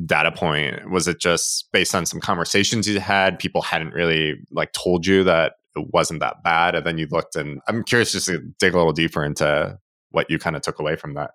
data 0.06 0.34
point? 0.34 0.92
Was 0.92 1.08
it 1.08 1.20
just 1.20 1.72
based 1.72 1.96
on 1.96 2.06
some 2.06 2.20
conversations 2.20 2.88
you 2.88 3.00
had? 3.00 3.40
People 3.40 3.62
hadn't 3.62 3.94
really 3.94 4.36
like 4.52 4.74
told 4.74 5.06
you 5.06 5.24
that 5.24 5.54
it 5.78 5.88
wasn't 5.94 6.20
that 6.20 6.44
bad. 6.44 6.76
And 6.76 6.86
then 6.86 6.98
you 6.98 7.08
looked 7.10 7.38
and 7.38 7.62
I'm 7.70 7.84
curious 7.84 8.12
just 8.12 8.26
to 8.26 8.40
dig 8.60 8.74
a 8.74 8.78
little 8.78 8.92
deeper 8.92 9.24
into 9.24 9.80
what 10.12 10.30
you 10.30 10.40
kind 10.40 10.58
of 10.58 10.62
took 10.62 10.80
away 10.80 10.98
from 10.98 11.14
that. 11.14 11.32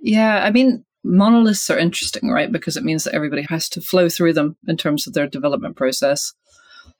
Yeah, 0.00 0.42
I 0.44 0.50
mean, 0.50 0.84
monoliths 1.04 1.70
are 1.70 1.78
interesting, 1.78 2.30
right? 2.30 2.50
Because 2.50 2.76
it 2.76 2.82
means 2.82 3.04
that 3.04 3.14
everybody 3.14 3.42
has 3.48 3.68
to 3.70 3.80
flow 3.80 4.08
through 4.08 4.32
them 4.32 4.56
in 4.66 4.76
terms 4.76 5.06
of 5.06 5.12
their 5.12 5.28
development 5.28 5.76
process. 5.76 6.32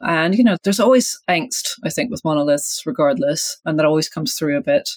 And, 0.01 0.37
you 0.37 0.45
know, 0.45 0.57
there's 0.63 0.81
always 0.81 1.21
angst, 1.29 1.79
I 1.85 1.91
think, 1.91 2.11
with 2.11 2.25
monoliths, 2.25 2.83
regardless, 2.87 3.59
and 3.65 3.79
that 3.79 3.87
always 3.87 4.09
comes 4.09 4.35
through 4.35 4.57
a 4.57 4.63
bit. 4.63 4.91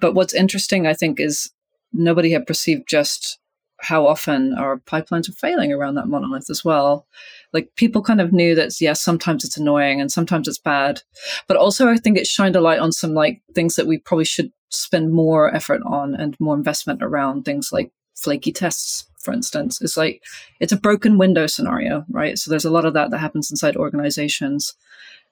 But 0.00 0.14
what's 0.14 0.34
interesting, 0.34 0.86
I 0.86 0.94
think, 0.94 1.20
is 1.20 1.50
nobody 1.92 2.32
had 2.32 2.46
perceived 2.46 2.88
just 2.88 3.38
how 3.82 4.06
often 4.06 4.54
our 4.54 4.78
pipelines 4.78 5.28
are 5.28 5.32
failing 5.32 5.72
around 5.72 5.96
that 5.96 6.06
monolith 6.06 6.48
as 6.48 6.64
well. 6.64 7.06
Like 7.52 7.68
people 7.74 8.00
kind 8.00 8.20
of 8.20 8.32
knew 8.32 8.54
that 8.54 8.80
yes, 8.80 9.00
sometimes 9.02 9.44
it's 9.44 9.56
annoying 9.56 10.00
and 10.00 10.10
sometimes 10.10 10.46
it's 10.46 10.58
bad, 10.58 11.02
but 11.48 11.56
also 11.56 11.88
I 11.88 11.96
think 11.96 12.16
it 12.16 12.26
shined 12.26 12.54
a 12.54 12.60
light 12.60 12.78
on 12.78 12.92
some 12.92 13.12
like 13.12 13.42
things 13.54 13.74
that 13.74 13.88
we 13.88 13.98
probably 13.98 14.24
should 14.24 14.52
spend 14.70 15.12
more 15.12 15.54
effort 15.54 15.82
on 15.84 16.14
and 16.14 16.38
more 16.40 16.54
investment 16.54 17.02
around 17.02 17.44
things 17.44 17.70
like 17.72 17.90
flaky 18.22 18.52
tests, 18.52 19.06
for 19.18 19.32
instance. 19.32 19.80
It's 19.80 19.96
like 19.96 20.22
it's 20.60 20.72
a 20.72 20.76
broken 20.76 21.18
window 21.18 21.46
scenario, 21.46 22.04
right? 22.10 22.38
So 22.38 22.50
there's 22.50 22.64
a 22.64 22.70
lot 22.70 22.84
of 22.84 22.94
that 22.94 23.10
that 23.10 23.18
happens 23.18 23.50
inside 23.50 23.76
organizations, 23.76 24.74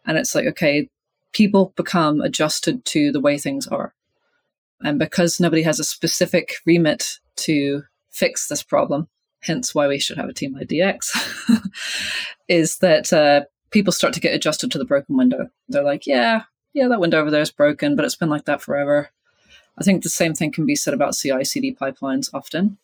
and 0.06 0.18
it's 0.18 0.34
like 0.34 0.46
okay, 0.46 0.88
people 1.32 1.72
become 1.76 2.20
adjusted 2.20 2.84
to 2.86 3.12
the 3.12 3.20
way 3.20 3.38
things 3.38 3.66
are. 3.66 3.94
And 4.82 4.98
because 4.98 5.40
nobody 5.40 5.62
has 5.62 5.78
a 5.78 5.84
specific 5.84 6.54
remit 6.64 7.18
to 7.36 7.82
fix 8.10 8.48
this 8.48 8.62
problem, 8.62 9.08
hence 9.40 9.74
why 9.74 9.86
we 9.86 9.98
should 9.98 10.16
have 10.16 10.28
a 10.28 10.34
team 10.34 10.54
like 10.54 10.68
DX, 10.68 11.10
is 12.48 12.78
that 12.78 13.12
uh, 13.12 13.42
people 13.70 13.92
start 13.92 14.14
to 14.14 14.20
get 14.20 14.34
adjusted 14.34 14.70
to 14.72 14.78
the 14.78 14.84
broken 14.84 15.16
window. 15.16 15.48
They're 15.68 15.84
like, 15.84 16.06
yeah, 16.06 16.44
yeah, 16.72 16.88
that 16.88 17.00
window 17.00 17.20
over 17.20 17.30
there 17.30 17.42
is 17.42 17.50
broken, 17.50 17.96
but 17.96 18.04
it's 18.04 18.16
been 18.16 18.30
like 18.30 18.46
that 18.46 18.62
forever. 18.62 19.10
I 19.80 19.84
think 19.84 20.02
the 20.02 20.08
same 20.08 20.34
thing 20.34 20.52
can 20.52 20.66
be 20.66 20.76
said 20.76 20.94
about 20.94 21.14
CI 21.14 21.44
CD 21.44 21.74
pipelines 21.74 22.28
often. 22.34 22.78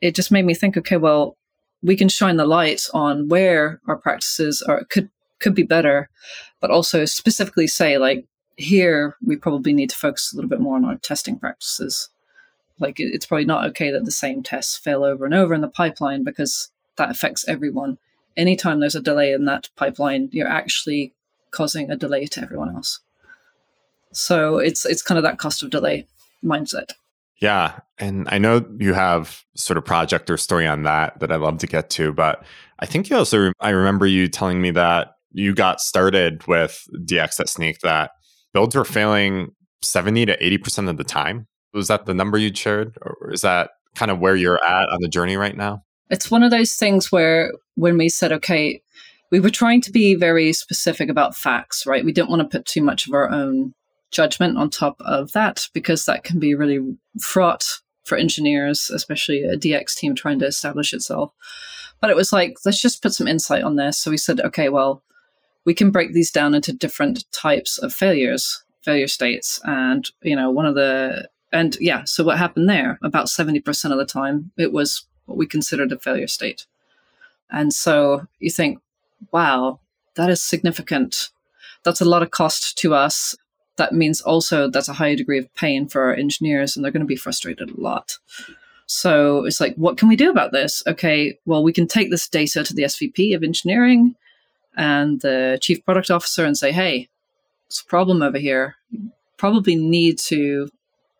It 0.00 0.14
just 0.14 0.30
made 0.30 0.44
me 0.44 0.54
think, 0.54 0.76
okay, 0.76 0.96
well, 0.96 1.36
we 1.82 1.96
can 1.96 2.08
shine 2.08 2.36
the 2.36 2.46
light 2.46 2.82
on 2.92 3.28
where 3.28 3.80
our 3.86 3.96
practices 3.96 4.62
are 4.62 4.84
could 4.84 5.10
could 5.38 5.54
be 5.54 5.62
better, 5.62 6.08
but 6.60 6.70
also 6.70 7.04
specifically 7.04 7.66
say 7.66 7.98
like 7.98 8.24
here 8.56 9.16
we 9.24 9.36
probably 9.36 9.72
need 9.72 9.90
to 9.90 9.96
focus 9.96 10.32
a 10.32 10.36
little 10.36 10.48
bit 10.48 10.60
more 10.60 10.76
on 10.76 10.84
our 10.84 10.96
testing 10.96 11.38
practices 11.38 12.08
like 12.78 12.96
it's 12.98 13.26
probably 13.26 13.44
not 13.44 13.64
okay 13.66 13.90
that 13.90 14.04
the 14.04 14.10
same 14.10 14.42
tests 14.42 14.76
fail 14.76 15.04
over 15.04 15.24
and 15.24 15.34
over 15.34 15.54
in 15.54 15.60
the 15.60 15.68
pipeline 15.68 16.24
because 16.24 16.70
that 16.96 17.10
affects 17.10 17.46
everyone. 17.48 17.98
Anytime 18.36 18.80
there's 18.80 18.94
a 18.94 19.00
delay 19.00 19.32
in 19.32 19.46
that 19.46 19.70
pipeline, 19.76 20.28
you're 20.32 20.48
actually 20.48 21.14
causing 21.50 21.90
a 21.90 21.96
delay 21.96 22.26
to 22.26 22.42
everyone 22.42 22.74
else. 22.74 23.00
So 24.12 24.58
it's 24.58 24.84
it's 24.84 25.02
kind 25.02 25.18
of 25.18 25.24
that 25.24 25.38
cost 25.38 25.62
of 25.62 25.70
delay 25.70 26.06
mindset. 26.44 26.92
Yeah, 27.40 27.80
and 27.98 28.26
I 28.30 28.38
know 28.38 28.64
you 28.78 28.94
have 28.94 29.44
sort 29.56 29.76
of 29.76 29.84
project 29.84 30.30
or 30.30 30.36
story 30.36 30.66
on 30.66 30.84
that 30.84 31.20
that 31.20 31.30
I'd 31.30 31.40
love 31.40 31.58
to 31.58 31.66
get 31.66 31.90
to, 31.90 32.12
but 32.12 32.44
I 32.78 32.86
think 32.86 33.10
you 33.10 33.16
also 33.16 33.52
I 33.60 33.70
remember 33.70 34.06
you 34.06 34.28
telling 34.28 34.60
me 34.60 34.70
that 34.72 35.12
you 35.32 35.54
got 35.54 35.80
started 35.80 36.46
with 36.46 36.82
DX 36.92 37.40
at 37.40 37.46
Snyk 37.48 37.80
that 37.80 38.12
builds 38.54 38.74
were 38.74 38.86
failing 38.86 39.52
70 39.82 40.26
to 40.26 40.38
80% 40.38 40.88
of 40.88 40.96
the 40.96 41.04
time 41.04 41.46
was 41.74 41.88
that 41.88 42.06
the 42.06 42.14
number 42.14 42.38
you 42.38 42.54
shared, 42.54 42.96
or 43.02 43.32
is 43.32 43.42
that 43.42 43.70
kind 43.94 44.10
of 44.10 44.18
where 44.18 44.34
you're 44.34 44.62
at 44.64 44.88
on 44.88 45.00
the 45.02 45.08
journey 45.08 45.36
right 45.36 45.56
now? 45.56 45.82
It's 46.08 46.30
one 46.30 46.42
of 46.42 46.50
those 46.50 46.74
things 46.74 47.12
where 47.12 47.52
when 47.74 47.98
we 47.98 48.08
said, 48.08 48.32
okay, 48.32 48.80
we 49.30 49.40
were 49.40 49.50
trying 49.50 49.80
to 49.82 49.90
be 49.90 50.14
very 50.14 50.52
specific 50.52 51.10
about 51.10 51.36
facts, 51.36 51.84
right? 51.86 52.04
We 52.04 52.12
didn't 52.12 52.30
want 52.30 52.42
to 52.42 52.58
put 52.58 52.66
too 52.66 52.82
much 52.82 53.06
of 53.06 53.12
our 53.12 53.30
own 53.30 53.74
judgment 54.10 54.56
on 54.56 54.70
top 54.70 55.00
of 55.00 55.32
that 55.32 55.68
because 55.72 56.04
that 56.04 56.24
can 56.24 56.38
be 56.38 56.54
really 56.54 56.96
fraught 57.20 57.64
for 58.04 58.16
engineers, 58.16 58.90
especially 58.90 59.42
a 59.42 59.56
DX 59.56 59.96
team 59.96 60.14
trying 60.14 60.38
to 60.38 60.46
establish 60.46 60.92
itself. 60.92 61.32
But 62.00 62.10
it 62.10 62.16
was 62.16 62.32
like, 62.32 62.56
let's 62.64 62.80
just 62.80 63.02
put 63.02 63.14
some 63.14 63.26
insight 63.26 63.62
on 63.62 63.76
this. 63.76 63.98
So 63.98 64.10
we 64.10 64.16
said, 64.16 64.40
okay, 64.40 64.68
well, 64.68 65.02
we 65.64 65.74
can 65.74 65.90
break 65.90 66.12
these 66.12 66.30
down 66.30 66.54
into 66.54 66.72
different 66.72 67.24
types 67.32 67.78
of 67.78 67.92
failures, 67.92 68.64
failure 68.82 69.08
states. 69.08 69.60
And, 69.64 70.08
you 70.22 70.36
know, 70.36 70.50
one 70.50 70.66
of 70.66 70.76
the 70.76 71.28
and 71.52 71.76
yeah, 71.80 72.04
so 72.04 72.24
what 72.24 72.38
happened 72.38 72.68
there? 72.68 72.98
About 73.02 73.26
70% 73.26 73.92
of 73.92 73.98
the 73.98 74.04
time, 74.04 74.50
it 74.56 74.72
was 74.72 75.06
what 75.26 75.38
we 75.38 75.46
considered 75.46 75.92
a 75.92 75.98
failure 75.98 76.26
state. 76.26 76.66
And 77.50 77.72
so 77.72 78.26
you 78.40 78.50
think, 78.50 78.80
wow, 79.32 79.80
that 80.16 80.28
is 80.28 80.42
significant. 80.42 81.30
That's 81.84 82.00
a 82.00 82.04
lot 82.04 82.22
of 82.22 82.30
cost 82.30 82.76
to 82.78 82.94
us. 82.94 83.34
That 83.76 83.92
means 83.92 84.20
also 84.20 84.68
that's 84.68 84.88
a 84.88 84.94
high 84.94 85.14
degree 85.14 85.38
of 85.38 85.54
pain 85.54 85.86
for 85.88 86.02
our 86.02 86.14
engineers, 86.14 86.76
and 86.76 86.84
they're 86.84 86.92
going 86.92 87.00
to 87.00 87.06
be 87.06 87.16
frustrated 87.16 87.70
a 87.70 87.80
lot. 87.80 88.18
So 88.86 89.44
it's 89.44 89.60
like, 89.60 89.74
what 89.76 89.98
can 89.98 90.08
we 90.08 90.16
do 90.16 90.30
about 90.30 90.52
this? 90.52 90.82
Okay, 90.86 91.38
well, 91.44 91.62
we 91.62 91.72
can 91.72 91.86
take 91.86 92.10
this 92.10 92.28
data 92.28 92.62
to 92.62 92.74
the 92.74 92.84
SVP 92.84 93.34
of 93.34 93.42
engineering 93.42 94.14
and 94.76 95.20
the 95.20 95.58
chief 95.60 95.84
product 95.84 96.10
officer 96.10 96.44
and 96.44 96.56
say, 96.56 96.70
hey, 96.70 97.08
it's 97.66 97.80
a 97.80 97.86
problem 97.86 98.22
over 98.22 98.38
here. 98.38 98.76
Probably 99.36 99.74
need 99.74 100.18
to 100.20 100.70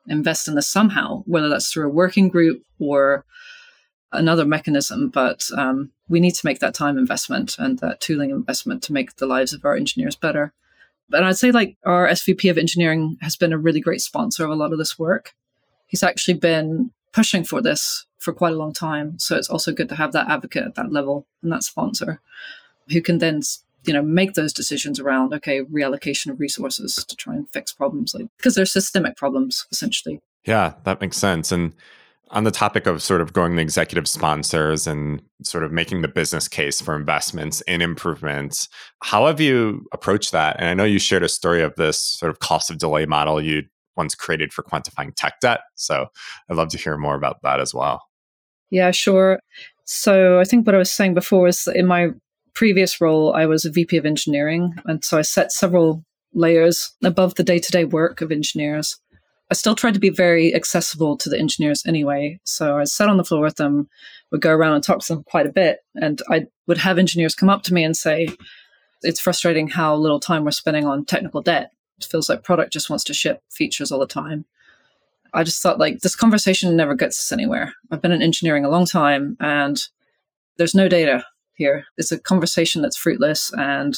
invest 0.09 0.47
in 0.47 0.55
this 0.55 0.69
somehow, 0.69 1.23
whether 1.27 1.49
that's 1.49 1.73
through 1.73 1.87
a 1.87 1.93
working 1.93 2.29
group 2.29 2.63
or 2.79 3.25
another 4.13 4.45
mechanism. 4.45 5.09
But 5.09 5.49
um, 5.57 5.91
we 6.09 6.21
need 6.21 6.35
to 6.35 6.47
make 6.47 6.61
that 6.61 6.75
time 6.75 6.99
investment 6.99 7.57
and 7.59 7.79
that 7.81 8.01
tooling 8.01 8.31
investment 8.31 8.83
to 8.85 8.93
make 8.93 9.17
the 9.17 9.27
lives 9.27 9.53
of 9.53 9.65
our 9.65 9.75
engineers 9.75 10.15
better. 10.15 10.53
And 11.13 11.25
I'd 11.25 11.37
say, 11.37 11.53
like, 11.53 11.77
our 11.85 12.09
SVP 12.09 12.51
of 12.51 12.59
engineering 12.59 13.17
has 13.21 13.37
been 13.37 13.53
a 13.53 13.59
really 13.59 13.81
great 13.81 14.01
sponsor 14.01 14.45
of 14.45 14.51
a 14.51 14.57
lot 14.57 14.73
of 14.73 14.79
this 14.79 14.99
work. 14.99 15.35
He's 15.87 16.03
actually 16.03 16.35
been 16.35 16.91
pushing 17.13 17.45
for 17.45 17.63
this 17.63 18.07
for 18.19 18.33
quite 18.33 18.53
a 18.53 18.57
long 18.57 18.73
time. 18.73 19.19
So 19.19 19.37
it's 19.37 19.49
also 19.49 19.73
good 19.73 19.89
to 19.91 19.95
have 19.95 20.13
that 20.13 20.29
advocate 20.29 20.65
at 20.65 20.75
that 20.75 20.93
level 20.93 21.27
and 21.43 21.53
that 21.53 21.63
sponsor 21.63 22.21
who 22.91 23.01
can 23.01 23.19
then 23.19 23.41
you 23.85 23.93
know 23.93 24.03
make 24.03 24.35
those 24.35 24.53
decisions 24.53 24.99
around 24.99 25.33
okay 25.33 25.63
reallocation 25.63 26.31
of 26.31 26.41
resources 26.41 27.05
to 27.05 27.17
try 27.17 27.35
and 27.35 27.49
fix 27.51 27.73
problems 27.73 28.15
like 28.15 28.27
because 28.37 28.55
they're 28.55 28.67
systemic 28.67 29.17
problems 29.17 29.67
essentially 29.71 30.21
yeah 30.45 30.75
that 30.85 31.01
makes 31.01 31.17
sense 31.17 31.53
and 31.53 31.73
on 32.31 32.45
the 32.45 32.51
topic 32.51 32.87
of 32.87 33.03
sort 33.03 33.21
of 33.21 33.33
going 33.33 33.57
the 33.57 33.63
executive 33.63 34.09
sponsors 34.09 34.87
and 34.87 35.23
sort 35.43 35.63
of 35.63 35.71
making 35.71 36.03
the 36.03 36.09
business 36.09 36.49
case 36.49 36.81
for 36.81 36.97
investments 36.97 37.61
in 37.63 37.81
improvements 37.81 38.69
how 39.03 39.27
have 39.27 39.41
you 39.41 39.87
approached 39.93 40.33
that 40.33 40.57
and 40.59 40.69
i 40.69 40.75
know 40.75 40.85
you 40.85 40.99
shared 40.99 41.23
a 41.23 41.29
story 41.29 41.63
of 41.63 41.75
this 41.77 41.99
sort 41.99 42.31
of 42.31 42.41
cost 42.41 42.71
of 42.71 42.79
delay 42.79 43.07
model 43.07 43.41
you 43.41 43.63
once 43.97 44.15
created 44.15 44.53
for 44.53 44.63
quantifying 44.63 45.15
tech 45.15 45.41
debt 45.41 45.61
so 45.75 46.07
i'd 46.51 46.57
love 46.57 46.69
to 46.69 46.79
hear 46.79 46.97
more 46.97 47.15
about 47.15 47.41
that 47.43 47.61
as 47.61 47.73
well 47.73 48.03
yeah 48.71 48.91
sure 48.91 49.39
so 49.87 50.41
I 50.41 50.45
think 50.45 50.67
what 50.67 50.75
I 50.75 50.79
was 50.79 50.91
saying 50.91 51.15
before 51.15 51.47
is 51.47 51.69
in 51.75 51.87
my 51.87 52.09
previous 52.55 53.01
role, 53.01 53.33
I 53.35 53.47
was 53.47 53.65
a 53.65 53.71
VP 53.71 53.97
of 53.97 54.05
engineering. 54.05 54.75
And 54.85 55.05
so 55.05 55.17
I 55.17 55.23
set 55.23 55.53
several 55.53 56.05
layers 56.35 56.93
above 57.03 57.37
the 57.37 57.45
day 57.45 57.59
to 57.61 57.73
day 57.73 57.85
work 57.85 58.21
of 58.21 58.33
engineers. 58.33 58.97
I 59.51 59.55
still 59.55 59.75
tried 59.75 59.95
to 59.95 60.01
be 60.01 60.11
very 60.11 60.55
accessible 60.55 61.17
to 61.19 61.29
the 61.29 61.39
engineers 61.39 61.85
anyway. 61.87 62.41
So 62.45 62.79
I 62.79 62.85
sat 62.85 63.09
on 63.09 63.17
the 63.17 63.25
floor 63.25 63.43
with 63.43 63.57
them, 63.57 63.89
would 64.33 64.41
go 64.41 64.53
around 64.53 64.75
and 64.75 64.83
talk 64.83 65.01
to 65.01 65.15
them 65.15 65.23
quite 65.23 65.47
a 65.47 65.53
bit. 65.53 65.81
And 65.95 66.21
I 66.29 66.47
would 66.67 66.79
have 66.79 66.99
engineers 66.99 67.35
come 67.35 67.49
up 67.49 67.63
to 67.65 67.75
me 67.75 67.85
and 67.85 67.97
say, 67.97 68.29
It's 69.03 69.21
frustrating 69.21 69.69
how 69.69 69.95
little 69.95 70.19
time 70.19 70.45
we're 70.45 70.51
spending 70.51 70.85
on 70.85 71.05
technical 71.05 71.43
debt. 71.43 71.71
It 71.99 72.05
feels 72.05 72.29
like 72.29 72.43
product 72.43 72.73
just 72.73 72.91
wants 72.91 73.05
to 73.05 73.15
ship 73.15 73.43
features 73.51 73.93
all 73.93 74.01
the 74.01 74.07
time. 74.07 74.45
I 75.33 75.45
just 75.45 75.63
thought, 75.63 75.79
like, 75.79 76.01
this 76.01 76.17
conversation 76.17 76.77
never 76.77 76.95
gets 76.95 77.19
us 77.19 77.33
anywhere. 77.33 77.75
I've 77.91 78.03
been 78.03 78.13
in 78.13 78.23
engineering 78.23 78.65
a 78.65 78.71
long 78.71 78.87
time 78.87 79.37
and 79.39 79.81
there's 80.57 80.75
no 80.75 80.89
data 80.89 81.25
here. 81.55 81.85
It's 81.97 82.13
a 82.13 82.19
conversation 82.19 82.83
that's 82.83 82.97
fruitless 82.97 83.53
and 83.53 83.95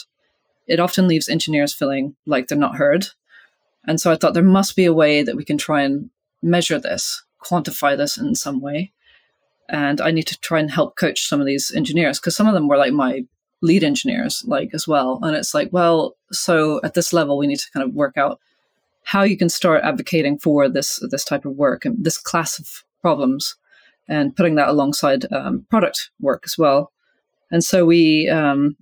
it 0.66 0.80
often 0.80 1.08
leaves 1.08 1.28
engineers 1.28 1.72
feeling 1.72 2.16
like 2.26 2.48
they're 2.48 2.58
not 2.58 2.76
heard. 2.76 3.08
And 3.86 4.00
so 4.00 4.10
I 4.10 4.16
thought 4.16 4.34
there 4.34 4.42
must 4.42 4.76
be 4.76 4.84
a 4.84 4.92
way 4.92 5.22
that 5.22 5.36
we 5.36 5.44
can 5.44 5.58
try 5.58 5.82
and 5.82 6.10
measure 6.42 6.78
this, 6.78 7.22
quantify 7.42 7.96
this 7.96 8.16
in 8.18 8.34
some 8.34 8.60
way. 8.60 8.92
And 9.68 10.00
I 10.00 10.10
need 10.10 10.26
to 10.28 10.38
try 10.40 10.60
and 10.60 10.70
help 10.70 10.96
coach 10.96 11.26
some 11.28 11.40
of 11.40 11.46
these 11.46 11.70
engineers 11.74 12.18
because 12.18 12.36
some 12.36 12.46
of 12.46 12.54
them 12.54 12.68
were 12.68 12.76
like 12.76 12.92
my 12.92 13.24
lead 13.60 13.84
engineers, 13.84 14.42
like 14.46 14.70
as 14.72 14.86
well. 14.86 15.20
And 15.22 15.36
it's 15.36 15.54
like, 15.54 15.68
well, 15.72 16.16
so 16.32 16.80
at 16.82 16.94
this 16.94 17.12
level, 17.12 17.38
we 17.38 17.46
need 17.46 17.58
to 17.58 17.70
kind 17.72 17.86
of 17.86 17.94
work 17.94 18.16
out 18.16 18.40
how 19.04 19.22
you 19.22 19.36
can 19.36 19.48
start 19.48 19.84
advocating 19.84 20.38
for 20.38 20.68
this 20.68 21.00
this 21.10 21.24
type 21.24 21.44
of 21.44 21.56
work 21.56 21.84
and 21.84 22.04
this 22.04 22.18
class 22.18 22.58
of 22.58 22.84
problems 23.00 23.56
and 24.06 24.36
putting 24.36 24.54
that 24.56 24.68
alongside 24.68 25.30
um, 25.32 25.66
product 25.70 26.10
work 26.20 26.42
as 26.44 26.56
well. 26.58 26.92
And 27.50 27.64
so 27.64 27.84
we 27.84 28.28
um, 28.28 28.76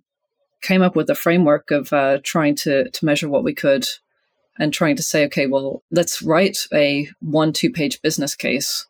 came 0.63 0.83
up 0.83 0.97
with 0.97 1.09
a 1.11 1.15
framework 1.15 1.71
of 1.71 1.93
uh, 1.93 2.19
trying 2.23 2.55
to 2.57 2.91
to 2.91 3.05
measure 3.05 3.29
what 3.29 3.45
we 3.45 3.55
could 3.55 3.87
and 4.59 4.73
trying 4.73 4.97
to 4.97 5.03
say, 5.03 5.25
okay, 5.27 5.47
well, 5.47 5.83
let's 5.91 6.23
write 6.23 6.67
a 6.73 7.09
one 7.21 7.53
two 7.53 7.71
page 7.71 8.01
business 8.03 8.35
case. 8.35 8.87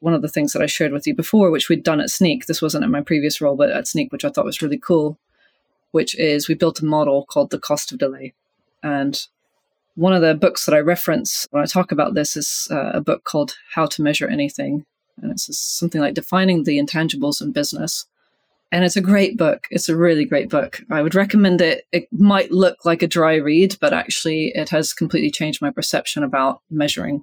One 0.00 0.14
of 0.14 0.22
the 0.22 0.28
things 0.28 0.52
that 0.52 0.62
I 0.62 0.66
shared 0.66 0.92
with 0.92 1.06
you 1.06 1.14
before, 1.14 1.50
which 1.50 1.68
we'd 1.68 1.84
done 1.84 2.00
at 2.00 2.08
Snyk, 2.08 2.46
this 2.46 2.60
wasn't 2.60 2.84
in 2.84 2.90
my 2.90 3.02
previous 3.02 3.40
role, 3.40 3.54
but 3.54 3.70
at 3.70 3.84
Snyk, 3.84 4.10
which 4.10 4.24
I 4.24 4.30
thought 4.30 4.44
was 4.44 4.60
really 4.60 4.78
cool, 4.78 5.16
which 5.92 6.18
is 6.18 6.48
we 6.48 6.54
built 6.54 6.80
a 6.80 6.84
model 6.84 7.24
called 7.24 7.50
the 7.50 7.58
cost 7.58 7.92
of 7.92 7.98
delay. 7.98 8.32
And 8.82 9.20
one 9.94 10.12
of 10.12 10.22
the 10.22 10.34
books 10.34 10.64
that 10.64 10.74
I 10.74 10.78
reference 10.78 11.46
when 11.50 11.62
I 11.62 11.66
talk 11.66 11.92
about 11.92 12.14
this 12.14 12.36
is 12.36 12.66
uh, 12.70 12.92
a 12.94 13.00
book 13.00 13.24
called 13.24 13.56
How 13.74 13.86
to 13.86 14.02
Measure 14.02 14.26
Anything. 14.26 14.86
And 15.20 15.30
it's 15.30 15.56
something 15.56 16.00
like 16.00 16.14
defining 16.14 16.64
the 16.64 16.78
intangibles 16.78 17.40
in 17.40 17.52
business 17.52 18.06
and 18.72 18.84
it's 18.84 18.96
a 18.96 19.02
great 19.02 19.36
book. 19.36 19.68
It's 19.70 19.90
a 19.90 19.96
really 19.96 20.24
great 20.24 20.48
book. 20.48 20.80
I 20.90 21.02
would 21.02 21.14
recommend 21.14 21.60
it. 21.60 21.86
It 21.92 22.08
might 22.10 22.50
look 22.50 22.86
like 22.86 23.02
a 23.02 23.06
dry 23.06 23.34
read, 23.34 23.76
but 23.80 23.92
actually, 23.92 24.46
it 24.54 24.70
has 24.70 24.94
completely 24.94 25.30
changed 25.30 25.60
my 25.60 25.70
perception 25.70 26.22
about 26.22 26.62
measuring 26.70 27.22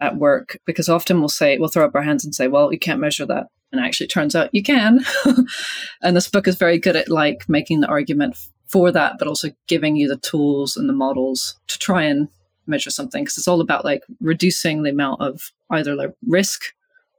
at 0.00 0.16
work 0.16 0.58
because 0.66 0.88
often 0.88 1.20
we'll 1.20 1.28
say, 1.28 1.56
we'll 1.56 1.68
throw 1.68 1.86
up 1.86 1.94
our 1.94 2.02
hands 2.02 2.24
and 2.24 2.34
say, 2.34 2.48
well, 2.48 2.72
you 2.72 2.80
can't 2.80 3.00
measure 3.00 3.24
that. 3.24 3.46
And 3.70 3.80
actually, 3.80 4.06
it 4.06 4.10
turns 4.10 4.34
out 4.34 4.52
you 4.52 4.62
can. 4.64 5.04
and 6.02 6.16
this 6.16 6.28
book 6.28 6.48
is 6.48 6.56
very 6.56 6.78
good 6.78 6.96
at 6.96 7.08
like 7.08 7.48
making 7.48 7.80
the 7.80 7.88
argument 7.88 8.36
for 8.66 8.90
that, 8.90 9.18
but 9.20 9.28
also 9.28 9.50
giving 9.68 9.94
you 9.94 10.08
the 10.08 10.16
tools 10.16 10.76
and 10.76 10.88
the 10.88 10.92
models 10.92 11.56
to 11.68 11.78
try 11.78 12.02
and 12.02 12.28
measure 12.66 12.90
something 12.90 13.22
because 13.22 13.38
it's 13.38 13.46
all 13.46 13.60
about 13.60 13.84
like 13.84 14.02
reducing 14.20 14.82
the 14.82 14.90
amount 14.90 15.20
of 15.20 15.52
either 15.70 15.94
like 15.94 16.12
risk, 16.26 16.62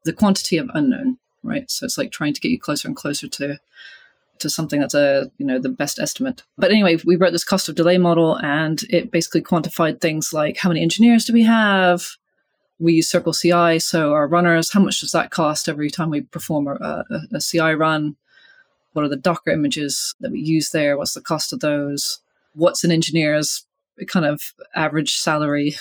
the 0.04 0.12
quantity 0.12 0.58
of 0.58 0.70
unknown 0.74 1.18
right? 1.48 1.70
So 1.70 1.86
it's 1.86 1.98
like 1.98 2.12
trying 2.12 2.34
to 2.34 2.42
get 2.42 2.52
you 2.52 2.60
closer 2.60 2.88
and 2.88 2.96
closer 2.96 3.28
to 3.28 3.60
to 4.40 4.50
something 4.50 4.80
that's 4.80 4.94
a 4.94 5.32
you 5.38 5.46
know 5.46 5.60
the 5.60 5.70
best 5.70 6.00
estimate. 6.00 6.44
But 6.58 6.72
anyway, 6.72 6.98
we 7.06 7.16
wrote 7.16 7.32
this 7.32 7.44
cost 7.44 7.70
of 7.70 7.76
delay 7.76 7.98
model, 7.98 8.36
and 8.38 8.82
it 8.90 9.12
basically 9.12 9.42
quantified 9.42 10.00
things 10.02 10.34
like 10.34 10.58
how 10.58 10.70
many 10.70 10.82
engineers 10.82 11.26
do 11.26 11.34
we 11.34 11.44
have. 11.44 12.06
We 12.80 12.94
use 12.94 13.10
Circle 13.10 13.34
CI, 13.34 13.80
so 13.80 14.14
our 14.14 14.28
runners, 14.28 14.72
how 14.72 14.82
much 14.82 15.02
does 15.02 15.12
that 15.12 15.32
cost 15.32 15.68
every 15.68 15.90
time 15.90 16.12
we 16.12 16.22
perform 16.22 16.68
a, 16.68 16.74
a, 17.10 17.38
a 17.38 17.42
CI 17.42 17.74
run? 17.74 18.16
What 18.94 19.04
are 19.04 19.10
the 19.10 19.16
Docker 19.16 19.50
images 19.50 20.14
that 20.20 20.32
we 20.32 20.40
use 20.40 20.70
there? 20.70 20.96
What's 20.96 21.16
the 21.16 21.22
cost 21.22 21.54
of 21.54 21.60
those? 21.60 22.20
What's 22.54 22.84
an 22.84 22.92
engineer's 22.92 23.67
kind 24.08 24.26
of 24.26 24.54
average 24.76 25.16
salary, 25.16 25.76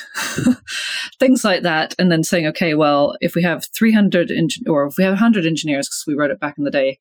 things 1.18 1.44
like 1.44 1.62
that. 1.62 1.94
And 1.98 2.10
then 2.10 2.24
saying, 2.24 2.46
okay, 2.48 2.74
well, 2.74 3.16
if 3.20 3.34
we 3.34 3.42
have 3.42 3.66
300 3.66 4.32
or 4.66 4.86
if 4.86 4.96
we 4.96 5.04
have 5.04 5.12
100 5.12 5.46
engineers, 5.46 5.88
because 5.88 6.04
we 6.06 6.14
wrote 6.14 6.30
it 6.30 6.40
back 6.40 6.56
in 6.58 6.64
the 6.64 6.70
day, 6.70 6.98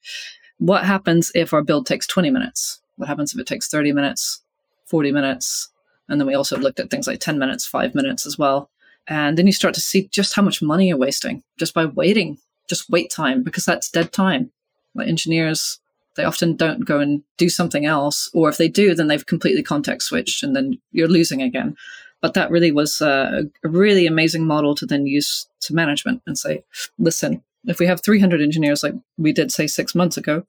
what 0.57 0.86
happens 0.86 1.31
if 1.36 1.53
our 1.53 1.63
build 1.63 1.86
takes 1.86 2.07
20 2.07 2.29
minutes? 2.29 2.81
What 2.98 3.07
happens 3.07 3.34
if 3.34 3.39
it 3.39 3.48
takes 3.48 3.67
30 3.67 3.91
minutes, 3.93 4.41
40 4.86 5.12
minutes? 5.12 5.69
And 6.07 6.19
then 6.19 6.27
we 6.27 6.36
also 6.36 6.57
looked 6.57 6.79
at 6.79 6.89
things 6.89 7.07
like 7.07 7.19
10 7.19 7.39
minutes, 7.39 7.65
five 7.65 7.95
minutes 7.95 8.25
as 8.25 8.38
well. 8.38 8.69
And 9.07 9.38
then 9.38 9.48
you 9.48 9.53
start 9.53 9.74
to 9.75 9.81
see 9.81 10.07
just 10.07 10.36
how 10.36 10.41
much 10.41 10.62
money 10.62 10.88
you're 10.88 10.98
wasting 10.98 11.43
just 11.57 11.74
by 11.74 11.86
waiting, 11.86 12.38
just 12.67 12.89
wait 12.89 13.12
time, 13.12 13.43
because 13.43 13.65
that's 13.65 13.89
dead 13.89 14.12
time. 14.12 14.51
Like 14.93 15.07
engineers 15.07 15.79
they 16.15 16.24
often 16.24 16.55
don't 16.55 16.86
go 16.86 17.00
and 17.00 17.24
do 17.38 17.50
something 17.50 17.86
else, 17.86 18.29
or 18.34 18.50
if 18.50 18.57
they 18.57 18.67
do, 18.67 18.95
then 18.95 19.07
they've 19.07 19.25
completely 19.25 19.63
context 19.63 20.07
switched, 20.07 20.43
and 20.43 20.55
then 20.55 20.79
you're 20.91 21.07
losing 21.07 21.41
again. 21.41 21.75
But 22.22 22.34
that 22.34 22.50
really 22.50 22.72
was 22.72 23.01
a, 23.01 23.43
a 23.63 23.69
really 23.69 24.07
amazing 24.07 24.48
model 24.48 24.74
to 24.75 24.86
then 24.86 25.05
use 25.05 25.48
to 25.62 25.75
management 25.75 26.22
and 26.25 26.38
say, 26.38 26.63
listen, 26.98 27.43
if 27.65 27.79
we 27.79 27.86
have 27.86 28.01
300 28.01 28.41
engineers, 28.41 28.84
like 28.84 28.93
we 29.17 29.31
did 29.31 29.51
say 29.51 29.67
six 29.67 29.93
months 29.93 30.17
ago, 30.17 30.45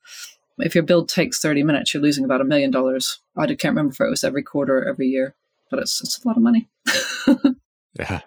if 0.59 0.75
your 0.75 0.85
build 0.85 1.09
takes 1.09 1.41
30 1.41 1.63
minutes, 1.65 1.93
you're 1.93 2.03
losing 2.03 2.25
about 2.25 2.41
a 2.41 2.45
million 2.45 2.71
dollars. 2.71 3.21
I 3.37 3.47
can't 3.47 3.65
remember 3.65 3.93
if 3.93 4.01
it 4.01 4.09
was 4.09 4.25
every 4.25 4.43
quarter 4.43 4.79
or 4.79 4.89
every 4.89 5.09
year, 5.09 5.35
but 5.71 5.81
it's, 5.81 6.01
it's 6.01 6.25
a 6.25 6.29
lot 6.29 6.37
of 6.37 6.43
money. 6.43 6.69
yeah, 7.99 8.21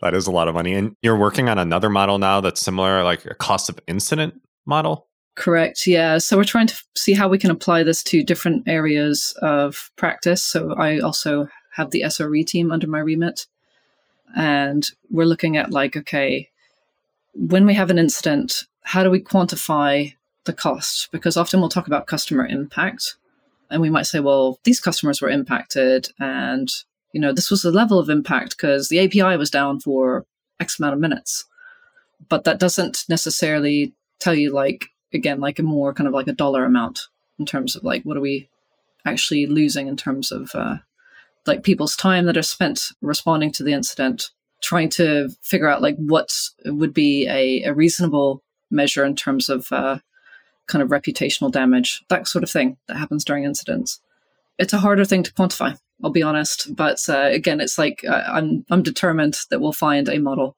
that 0.00 0.14
is 0.14 0.26
a 0.26 0.32
lot 0.32 0.48
of 0.48 0.54
money. 0.54 0.74
And 0.74 0.96
you're 1.02 1.16
working 1.16 1.48
on 1.48 1.58
another 1.58 1.90
model 1.90 2.18
now 2.18 2.40
that's 2.40 2.60
similar, 2.60 3.04
like 3.04 3.26
a 3.26 3.34
cost 3.34 3.68
of 3.68 3.78
incident 3.86 4.40
model? 4.66 5.07
Correct. 5.38 5.86
Yeah. 5.86 6.18
So 6.18 6.36
we're 6.36 6.42
trying 6.42 6.66
to 6.66 6.82
see 6.96 7.12
how 7.12 7.28
we 7.28 7.38
can 7.38 7.52
apply 7.52 7.84
this 7.84 8.02
to 8.02 8.24
different 8.24 8.66
areas 8.66 9.32
of 9.40 9.92
practice. 9.94 10.42
So 10.42 10.74
I 10.74 10.98
also 10.98 11.46
have 11.74 11.92
the 11.92 12.02
SRE 12.06 12.44
team 12.44 12.72
under 12.72 12.88
my 12.88 12.98
remit. 12.98 13.46
And 14.36 14.84
we're 15.10 15.26
looking 15.26 15.56
at 15.56 15.70
like, 15.70 15.96
okay, 15.96 16.48
when 17.34 17.66
we 17.66 17.74
have 17.74 17.88
an 17.88 18.00
incident, 18.00 18.64
how 18.82 19.04
do 19.04 19.10
we 19.10 19.20
quantify 19.20 20.12
the 20.44 20.52
cost? 20.52 21.08
Because 21.12 21.36
often 21.36 21.60
we'll 21.60 21.68
talk 21.68 21.86
about 21.86 22.08
customer 22.08 22.44
impact. 22.44 23.14
And 23.70 23.80
we 23.80 23.90
might 23.90 24.06
say, 24.06 24.18
well, 24.18 24.58
these 24.64 24.80
customers 24.80 25.22
were 25.22 25.30
impacted 25.30 26.08
and, 26.18 26.68
you 27.12 27.20
know, 27.20 27.32
this 27.32 27.48
was 27.48 27.62
the 27.62 27.70
level 27.70 28.00
of 28.00 28.10
impact 28.10 28.56
because 28.56 28.88
the 28.88 28.98
API 28.98 29.36
was 29.36 29.50
down 29.50 29.78
for 29.78 30.26
X 30.58 30.80
amount 30.80 30.94
of 30.94 31.00
minutes. 31.00 31.44
But 32.28 32.42
that 32.42 32.58
doesn't 32.58 33.04
necessarily 33.08 33.94
tell 34.18 34.34
you 34.34 34.52
like 34.52 34.86
again 35.12 35.40
like 35.40 35.58
a 35.58 35.62
more 35.62 35.92
kind 35.92 36.06
of 36.06 36.14
like 36.14 36.28
a 36.28 36.32
dollar 36.32 36.64
amount 36.64 37.00
in 37.38 37.46
terms 37.46 37.76
of 37.76 37.84
like 37.84 38.02
what 38.02 38.16
are 38.16 38.22
we 38.22 38.48
actually 39.04 39.46
losing 39.46 39.86
in 39.86 39.96
terms 39.96 40.32
of 40.32 40.50
uh, 40.54 40.76
like 41.46 41.62
people's 41.62 41.96
time 41.96 42.26
that 42.26 42.36
are 42.36 42.42
spent 42.42 42.88
responding 43.00 43.50
to 43.52 43.62
the 43.62 43.72
incident 43.72 44.30
trying 44.60 44.88
to 44.88 45.28
figure 45.42 45.68
out 45.68 45.82
like 45.82 45.96
what 45.96 46.30
would 46.66 46.92
be 46.92 47.26
a, 47.28 47.62
a 47.62 47.72
reasonable 47.72 48.42
measure 48.70 49.04
in 49.04 49.14
terms 49.14 49.48
of 49.48 49.70
uh, 49.72 49.98
kind 50.66 50.82
of 50.82 50.90
reputational 50.90 51.50
damage 51.50 52.02
that 52.08 52.26
sort 52.26 52.42
of 52.42 52.50
thing 52.50 52.76
that 52.86 52.96
happens 52.96 53.24
during 53.24 53.44
incidents. 53.44 54.00
It's 54.58 54.72
a 54.72 54.78
harder 54.78 55.04
thing 55.04 55.22
to 55.22 55.32
quantify 55.32 55.78
i'll 56.02 56.10
be 56.10 56.22
honest 56.22 56.74
but 56.74 56.98
uh, 57.08 57.28
again 57.30 57.60
it's 57.60 57.78
like 57.78 58.04
uh, 58.08 58.22
i'm 58.28 58.64
i'm 58.70 58.82
determined 58.82 59.36
that 59.50 59.60
we'll 59.60 59.72
find 59.72 60.08
a 60.08 60.18
model 60.18 60.56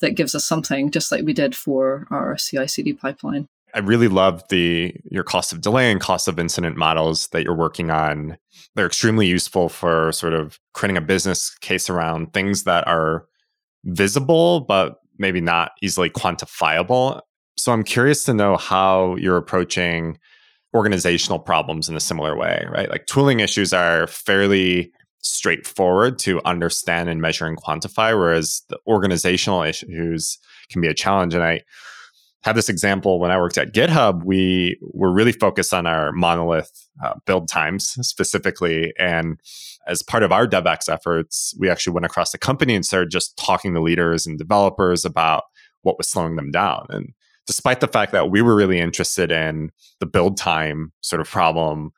that 0.00 0.16
gives 0.16 0.34
us 0.34 0.44
something 0.44 0.90
just 0.90 1.12
like 1.12 1.24
we 1.24 1.32
did 1.32 1.54
for 1.54 2.06
our 2.10 2.36
ci 2.36 2.66
cd 2.66 2.92
pipeline 2.92 3.48
I 3.74 3.80
really 3.80 4.08
love 4.08 4.42
the 4.48 4.94
your 5.10 5.24
cost 5.24 5.52
of 5.52 5.60
delay 5.60 5.90
and 5.90 6.00
cost 6.00 6.28
of 6.28 6.38
incident 6.38 6.76
models 6.76 7.28
that 7.28 7.42
you're 7.42 7.56
working 7.56 7.90
on. 7.90 8.36
They're 8.74 8.86
extremely 8.86 9.26
useful 9.26 9.68
for 9.68 10.12
sort 10.12 10.32
of 10.32 10.58
creating 10.72 10.96
a 10.96 11.00
business 11.00 11.50
case 11.58 11.90
around 11.90 12.32
things 12.32 12.64
that 12.64 12.86
are 12.86 13.26
visible 13.84 14.60
but 14.60 14.98
maybe 15.18 15.40
not 15.40 15.72
easily 15.82 16.10
quantifiable. 16.10 17.20
So 17.56 17.72
I'm 17.72 17.84
curious 17.84 18.24
to 18.24 18.34
know 18.34 18.56
how 18.56 19.16
you're 19.16 19.36
approaching 19.36 20.18
organizational 20.74 21.38
problems 21.38 21.88
in 21.88 21.96
a 21.96 22.00
similar 22.00 22.36
way, 22.36 22.66
right? 22.68 22.90
Like 22.90 23.06
tooling 23.06 23.40
issues 23.40 23.72
are 23.72 24.06
fairly 24.06 24.92
straightforward 25.22 26.18
to 26.18 26.40
understand 26.44 27.08
and 27.08 27.20
measure 27.20 27.46
and 27.46 27.56
quantify, 27.56 28.16
whereas 28.18 28.62
the 28.68 28.78
organizational 28.86 29.62
issues 29.62 30.38
can 30.70 30.80
be 30.80 30.88
a 30.88 30.94
challenge. 30.94 31.34
And 31.34 31.44
I 31.44 31.60
have 32.44 32.56
this 32.56 32.68
example 32.68 33.18
when 33.18 33.30
I 33.30 33.38
worked 33.38 33.56
at 33.56 33.72
GitHub, 33.72 34.22
we 34.22 34.78
were 34.92 35.12
really 35.12 35.32
focused 35.32 35.72
on 35.72 35.86
our 35.86 36.12
monolith 36.12 36.70
uh, 37.02 37.14
build 37.24 37.48
times 37.48 37.96
specifically. 38.06 38.92
And 38.98 39.40
as 39.86 40.02
part 40.02 40.22
of 40.22 40.30
our 40.30 40.46
DevX 40.46 40.90
efforts, 40.90 41.54
we 41.58 41.70
actually 41.70 41.94
went 41.94 42.04
across 42.06 42.32
the 42.32 42.38
company 42.38 42.74
and 42.74 42.84
started 42.84 43.10
just 43.10 43.36
talking 43.38 43.72
to 43.72 43.80
leaders 43.80 44.26
and 44.26 44.38
developers 44.38 45.06
about 45.06 45.44
what 45.82 45.96
was 45.96 46.06
slowing 46.06 46.36
them 46.36 46.50
down. 46.50 46.86
And 46.90 47.14
despite 47.46 47.80
the 47.80 47.88
fact 47.88 48.12
that 48.12 48.30
we 48.30 48.42
were 48.42 48.54
really 48.54 48.78
interested 48.78 49.32
in 49.32 49.70
the 50.00 50.06
build 50.06 50.36
time 50.36 50.92
sort 51.00 51.20
of 51.20 51.28
problem, 51.28 51.92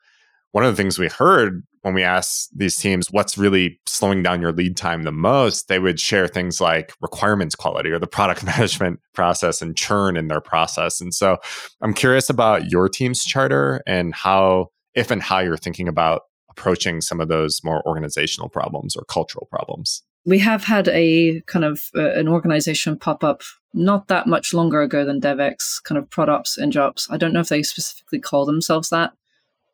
one 0.53 0.63
of 0.63 0.71
the 0.71 0.81
things 0.81 0.97
we 0.97 1.09
heard 1.09 1.61
when 1.87 1.93
we 1.93 2.03
asked 2.03 2.49
these 2.53 2.75
teams 2.75 3.09
what's 3.09 3.37
really 3.37 3.79
slowing 3.85 4.21
down 4.21 4.41
your 4.41 4.51
lead 4.51 4.75
time 4.75 5.03
the 5.03 5.11
most, 5.11 5.69
they 5.69 5.79
would 5.79 6.01
share 6.01 6.27
things 6.27 6.59
like 6.59 6.93
requirements 7.01 7.55
quality 7.55 7.89
or 7.89 7.97
the 7.97 8.05
product 8.07 8.43
management 8.45 8.99
process 9.13 9.61
and 9.61 9.77
churn 9.77 10.17
in 10.17 10.27
their 10.27 10.41
process. 10.41 10.99
And 10.99 11.13
so 11.13 11.37
I'm 11.81 11.93
curious 11.93 12.29
about 12.29 12.69
your 12.69 12.89
team's 12.89 13.23
charter 13.23 13.81
and 13.87 14.13
how, 14.13 14.67
if 14.95 15.11
and 15.11 15.23
how 15.23 15.39
you're 15.39 15.55
thinking 15.55 15.87
about 15.87 16.23
approaching 16.49 16.99
some 16.99 17.21
of 17.21 17.29
those 17.29 17.61
more 17.63 17.81
organizational 17.87 18.49
problems 18.49 18.97
or 18.97 19.05
cultural 19.05 19.47
problems. 19.49 20.03
We 20.25 20.39
have 20.39 20.65
had 20.65 20.89
a 20.89 21.41
kind 21.47 21.63
of 21.63 21.83
uh, 21.95 22.11
an 22.11 22.27
organization 22.27 22.99
pop 22.99 23.23
up 23.23 23.43
not 23.73 24.09
that 24.09 24.27
much 24.27 24.53
longer 24.53 24.81
ago 24.81 25.05
than 25.05 25.21
DevX, 25.21 25.81
kind 25.83 25.97
of 25.97 26.09
ProdOps, 26.09 26.59
EngOps. 26.59 27.07
I 27.09 27.15
don't 27.15 27.31
know 27.31 27.39
if 27.39 27.47
they 27.47 27.63
specifically 27.63 28.19
call 28.19 28.45
themselves 28.45 28.89
that, 28.89 29.13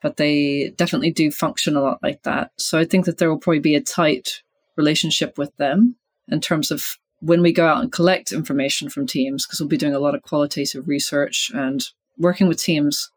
but 0.04 0.18
they 0.18 0.72
definitely 0.76 1.10
do 1.10 1.32
function 1.32 1.76
a 1.76 1.82
lot 1.82 1.98
like 2.04 2.22
that. 2.24 2.52
So 2.58 2.78
I 2.78 2.86
think 2.86 3.06
that 3.06 3.18
there 3.18 3.30
will 3.30 3.39
probably 3.39 3.60
be 3.60 3.76
a 3.76 3.82
tight 3.82 4.44
relationship 4.76 5.38
with 5.38 5.56
them 5.58 5.96
in 6.28 6.42
terms 6.42 6.70
of 6.70 7.00
when 7.22 7.42
we 7.42 7.54
go 7.54 7.66
out 7.66 7.82
and 7.82 7.92
collect 7.92 8.34
information 8.34 8.89
from 8.89 9.08
teams, 9.08 9.48
because 9.48 9.60
we'll 9.60 9.70
be 9.70 9.78
doing 9.78 9.96
a 9.96 10.00
lot 10.00 10.13
of 10.13 10.22
qualitative 10.22 10.88
research 10.88 11.50
and 11.56 11.86
working 12.18 12.48
with 12.48 12.62
teams. 12.62 13.10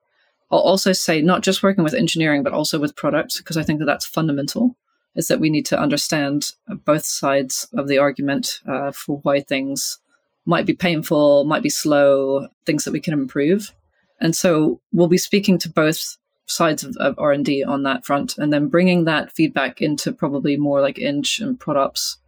I'll 0.51 0.61
also 0.61 0.93
say 0.93 1.21
not 1.21 1.43
just 1.43 1.63
working 1.63 1.83
with 1.83 1.93
engineering, 1.93 2.45
but 2.45 2.53
also 2.53 2.79
with 2.79 2.97
products, 2.97 3.39
because 3.39 3.57
I 3.57 3.65
think 3.65 3.81
that 3.81 3.87
that's 3.87 4.07
fundamental. 4.07 4.77
Is 5.17 5.29
that 5.29 5.41
we 5.41 5.51
need 5.51 5.67
to 5.67 5.81
understand 5.81 6.53
both 6.85 7.05
sides 7.05 7.67
of 7.73 7.89
the 7.89 7.99
argument 7.99 8.61
uh, 8.69 8.93
for 8.93 9.19
why 9.23 9.41
things 9.41 9.99
might 10.45 10.67
be 10.67 10.75
painful, 10.75 11.45
might 11.45 11.63
be 11.63 11.71
slow, 11.71 12.47
things 12.67 12.85
that 12.85 12.93
we 12.93 13.01
can 13.01 13.15
improve. 13.15 13.73
And 14.21 14.37
so 14.37 14.81
we'll 14.93 15.09
be 15.09 15.19
speaking 15.19 15.59
to 15.59 15.71
both 15.71 16.17
sides 16.47 16.85
of, 16.85 16.97
of 16.97 17.19
R&D 17.19 17.65
on 17.65 17.83
that 17.83 18.05
front 18.05 18.39
and 18.39 18.53
then 18.53 18.69
bringing 18.69 19.05
that 19.05 19.33
feedback 19.33 19.83
into 19.83 20.13
probably 20.13 20.57
more 20.57 20.81
like 20.81 20.99
inch 20.99 21.41
and 21.41 21.59
products 21.59 22.19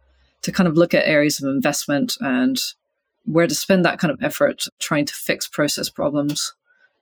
to 0.41 0.51
kind 0.51 0.67
of 0.67 0.77
look 0.77 0.93
at 0.93 1.07
areas 1.07 1.41
of 1.41 1.49
investment 1.49 2.15
and 2.19 2.59
where 3.25 3.47
to 3.47 3.55
spend 3.55 3.85
that 3.85 3.99
kind 3.99 4.11
of 4.11 4.21
effort 4.23 4.65
trying 4.79 5.05
to 5.05 5.13
fix 5.13 5.47
process 5.47 5.89
problems. 5.89 6.53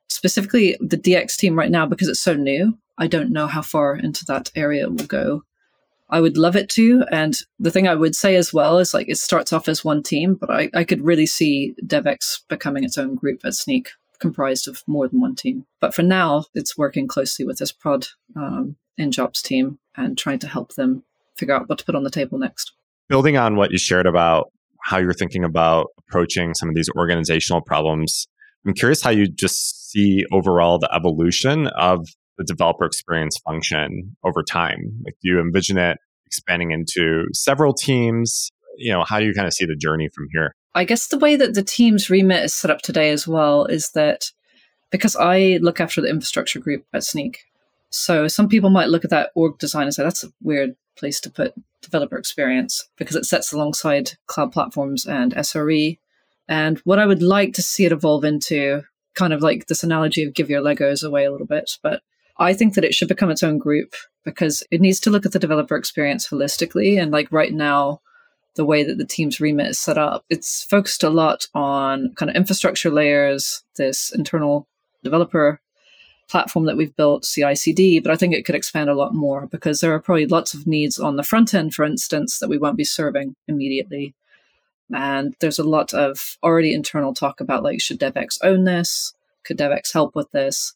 Specifically, 0.10 0.78
the 0.80 0.98
DX 0.98 1.36
team 1.38 1.58
right 1.58 1.72
now, 1.72 1.86
because 1.86 2.08
it's 2.08 2.22
so 2.22 2.34
new, 2.34 2.78
I 2.98 3.08
don't 3.08 3.32
know 3.32 3.48
how 3.48 3.62
far 3.62 3.96
into 3.96 4.26
that 4.26 4.52
area 4.56 4.90
will 4.90 5.06
go. 5.06 5.44
I 6.10 6.22
would 6.22 6.38
love 6.38 6.56
it 6.56 6.70
to. 6.72 7.04
And 7.12 7.38
the 7.60 7.72
thing 7.72 7.88
I 7.88 7.96
would 7.96 8.16
say 8.16 8.36
as 8.36 8.54
well 8.54 8.80
is 8.80 8.94
like 8.94 9.10
it 9.10 9.18
starts 9.18 9.52
off 9.52 9.68
as 9.68 9.84
one 9.84 10.02
team, 10.02 10.36
but 10.36 10.50
I, 10.50 10.70
I 10.74 10.84
could 10.84 11.04
really 11.04 11.26
see 11.26 11.76
DevX 11.86 12.42
becoming 12.48 12.84
its 12.84 12.98
own 12.98 13.16
group 13.16 13.42
at 13.44 13.54
Snyk, 13.54 13.88
comprised 14.20 14.68
of 14.68 14.82
more 14.88 15.08
than 15.08 15.22
one 15.22 15.36
team. 15.36 15.66
But 15.80 15.94
for 15.94 16.04
now, 16.04 16.46
it's 16.54 16.78
working 16.78 17.08
closely 17.08 17.46
with 17.46 17.58
this 17.58 17.72
prod 17.72 18.08
um, 18.36 18.76
Jobs 19.10 19.42
team 19.42 19.78
and 19.96 20.18
trying 20.18 20.40
to 20.40 20.48
help 20.48 20.74
them 20.74 21.04
figure 21.36 21.54
out 21.54 21.70
what 21.70 21.78
to 21.80 21.86
put 21.86 21.96
on 21.96 22.04
the 22.04 22.10
table 22.10 22.40
next. 22.40 22.74
Building 23.10 23.38
on 23.38 23.56
what 23.56 23.72
you 23.72 23.78
shared 23.78 24.08
about 24.08 24.52
how 24.84 24.98
you're 24.98 25.14
thinking 25.14 25.44
about 25.44 25.88
approaching 26.00 26.54
some 26.56 26.70
of 26.70 26.76
these 26.76 26.90
organizational 26.98 27.62
problems, 27.62 28.28
I'm 28.66 28.74
curious 28.74 29.02
how 29.02 29.12
you 29.12 29.28
just 29.28 29.92
see 29.92 30.26
overall 30.32 30.80
the 30.80 30.94
evolution 30.94 31.68
of 31.68 32.08
the 32.38 32.44
developer 32.44 32.86
experience 32.86 33.38
function 33.38 34.16
over 34.24 34.44
time? 34.44 35.02
Like, 35.04 35.16
do 35.22 35.30
you 35.30 35.40
envision 35.40 35.78
it 35.78 35.98
expanding 36.26 36.72
into 36.72 37.26
several 37.34 37.74
teams? 37.74 38.52
You 38.78 38.92
know, 38.92 39.04
how 39.04 39.20
do 39.20 39.26
you 39.26 39.34
kind 39.34 39.48
of 39.48 39.54
see 39.54 39.66
the 39.66 39.76
journey 39.76 40.10
from 40.14 40.28
here? 40.32 40.56
I 40.78 40.84
guess 40.84 41.08
the 41.08 41.18
way 41.18 41.36
that 41.36 41.56
the 41.56 41.64
team's 41.64 42.08
remit 42.08 42.44
is 42.44 42.54
set 42.54 42.70
up 42.70 42.84
today 42.84 43.10
as 43.10 43.28
well 43.28 43.66
is 43.66 43.90
that 43.96 44.32
because 44.92 45.16
I 45.16 45.58
look 45.60 45.82
after 45.82 46.02
the 46.02 46.10
infrastructure 46.10 46.60
group 46.60 46.86
at 46.94 47.02
Snyk. 47.02 47.38
so 47.90 48.28
some 48.28 48.48
people 48.48 48.70
might 48.70 48.90
look 48.90 49.04
at 49.04 49.10
that 49.10 49.32
org 49.34 49.58
design 49.58 49.86
and 49.86 49.94
say 49.96 50.04
that's 50.04 50.24
a 50.24 50.32
weird 50.40 50.76
place 50.96 51.20
to 51.22 51.32
put 51.32 51.56
developer 51.82 52.16
experience 52.16 52.88
because 52.96 53.16
it 53.16 53.26
sits 53.26 53.52
alongside 53.52 54.12
cloud 54.28 54.52
platforms 54.52 55.08
and 55.08 55.34
SRE. 55.34 55.98
And 56.48 56.78
what 56.80 57.00
I 57.00 57.08
would 57.08 57.24
like 57.24 57.54
to 57.54 57.64
see 57.64 57.86
it 57.86 57.92
evolve 57.92 58.24
into, 58.24 58.84
kind 59.16 59.34
of 59.34 59.42
like 59.42 59.66
this 59.66 59.82
analogy 59.82 60.26
of 60.26 60.36
give 60.36 60.48
your 60.48 60.62
Legos 60.62 61.04
away 61.04 61.26
a 61.26 61.32
little 61.32 61.48
bit, 61.48 61.72
but 61.82 62.04
I 62.38 62.54
think 62.54 62.76
that 62.76 62.86
it 62.86 62.94
should 62.94 63.08
become 63.08 63.32
its 63.32 63.42
own 63.42 63.58
group 63.58 63.96
because 64.24 64.62
it 64.70 64.80
needs 64.80 65.00
to 65.00 65.10
look 65.10 65.26
at 65.26 65.32
the 65.32 65.40
developer 65.40 65.76
experience 65.76 66.30
holistically. 66.30 67.02
And 67.02 67.10
like 67.10 67.32
right 67.32 67.52
now, 67.52 68.02
the 68.58 68.66
way 68.66 68.84
that 68.84 68.98
the 68.98 69.06
team's 69.06 69.40
remit 69.40 69.68
is 69.68 69.80
set 69.80 69.98
up, 69.98 70.26
it's 70.30 70.64
focused 70.64 71.04
a 71.04 71.10
lot 71.10 71.48
on 71.54 72.14
kind 72.16 72.30
of 72.30 72.36
infrastructure 72.36 72.90
layers, 72.90 73.64
this 73.78 74.12
internal 74.14 74.68
developer 75.04 75.62
platform 76.28 76.66
that 76.66 76.76
we've 76.76 76.96
built, 76.98 77.24
CI 77.24 77.56
CD, 77.56 78.00
but 78.00 78.12
I 78.12 78.18
think 78.18 78.34
it 78.34 78.44
could 78.44 78.56
expand 78.56 78.90
a 78.90 78.96
lot 78.96 79.14
more 79.14 79.48
because 79.48 79.80
there 79.80 79.94
are 79.94 80.02
probably 80.02 80.26
lots 80.26 80.54
of 80.54 80.68
needs 80.68 81.00
on 81.00 81.16
the 81.16 81.24
front 81.24 81.54
end, 81.54 81.74
for 81.74 81.86
instance, 81.86 82.40
that 82.40 82.50
we 82.50 82.58
won't 82.58 82.76
be 82.76 82.84
serving 82.84 83.36
immediately. 83.48 84.14
And 84.94 85.36
there's 85.40 85.60
a 85.60 85.64
lot 85.64 85.94
of 85.94 86.38
already 86.44 86.74
internal 86.74 87.14
talk 87.14 87.40
about 87.40 87.64
like, 87.64 87.80
should 87.80 88.00
DevX 88.00 88.40
own 88.44 88.66
this? 88.66 89.14
Could 89.46 89.58
DevX 89.58 89.94
help 89.94 90.16
with 90.16 90.30
this? 90.32 90.74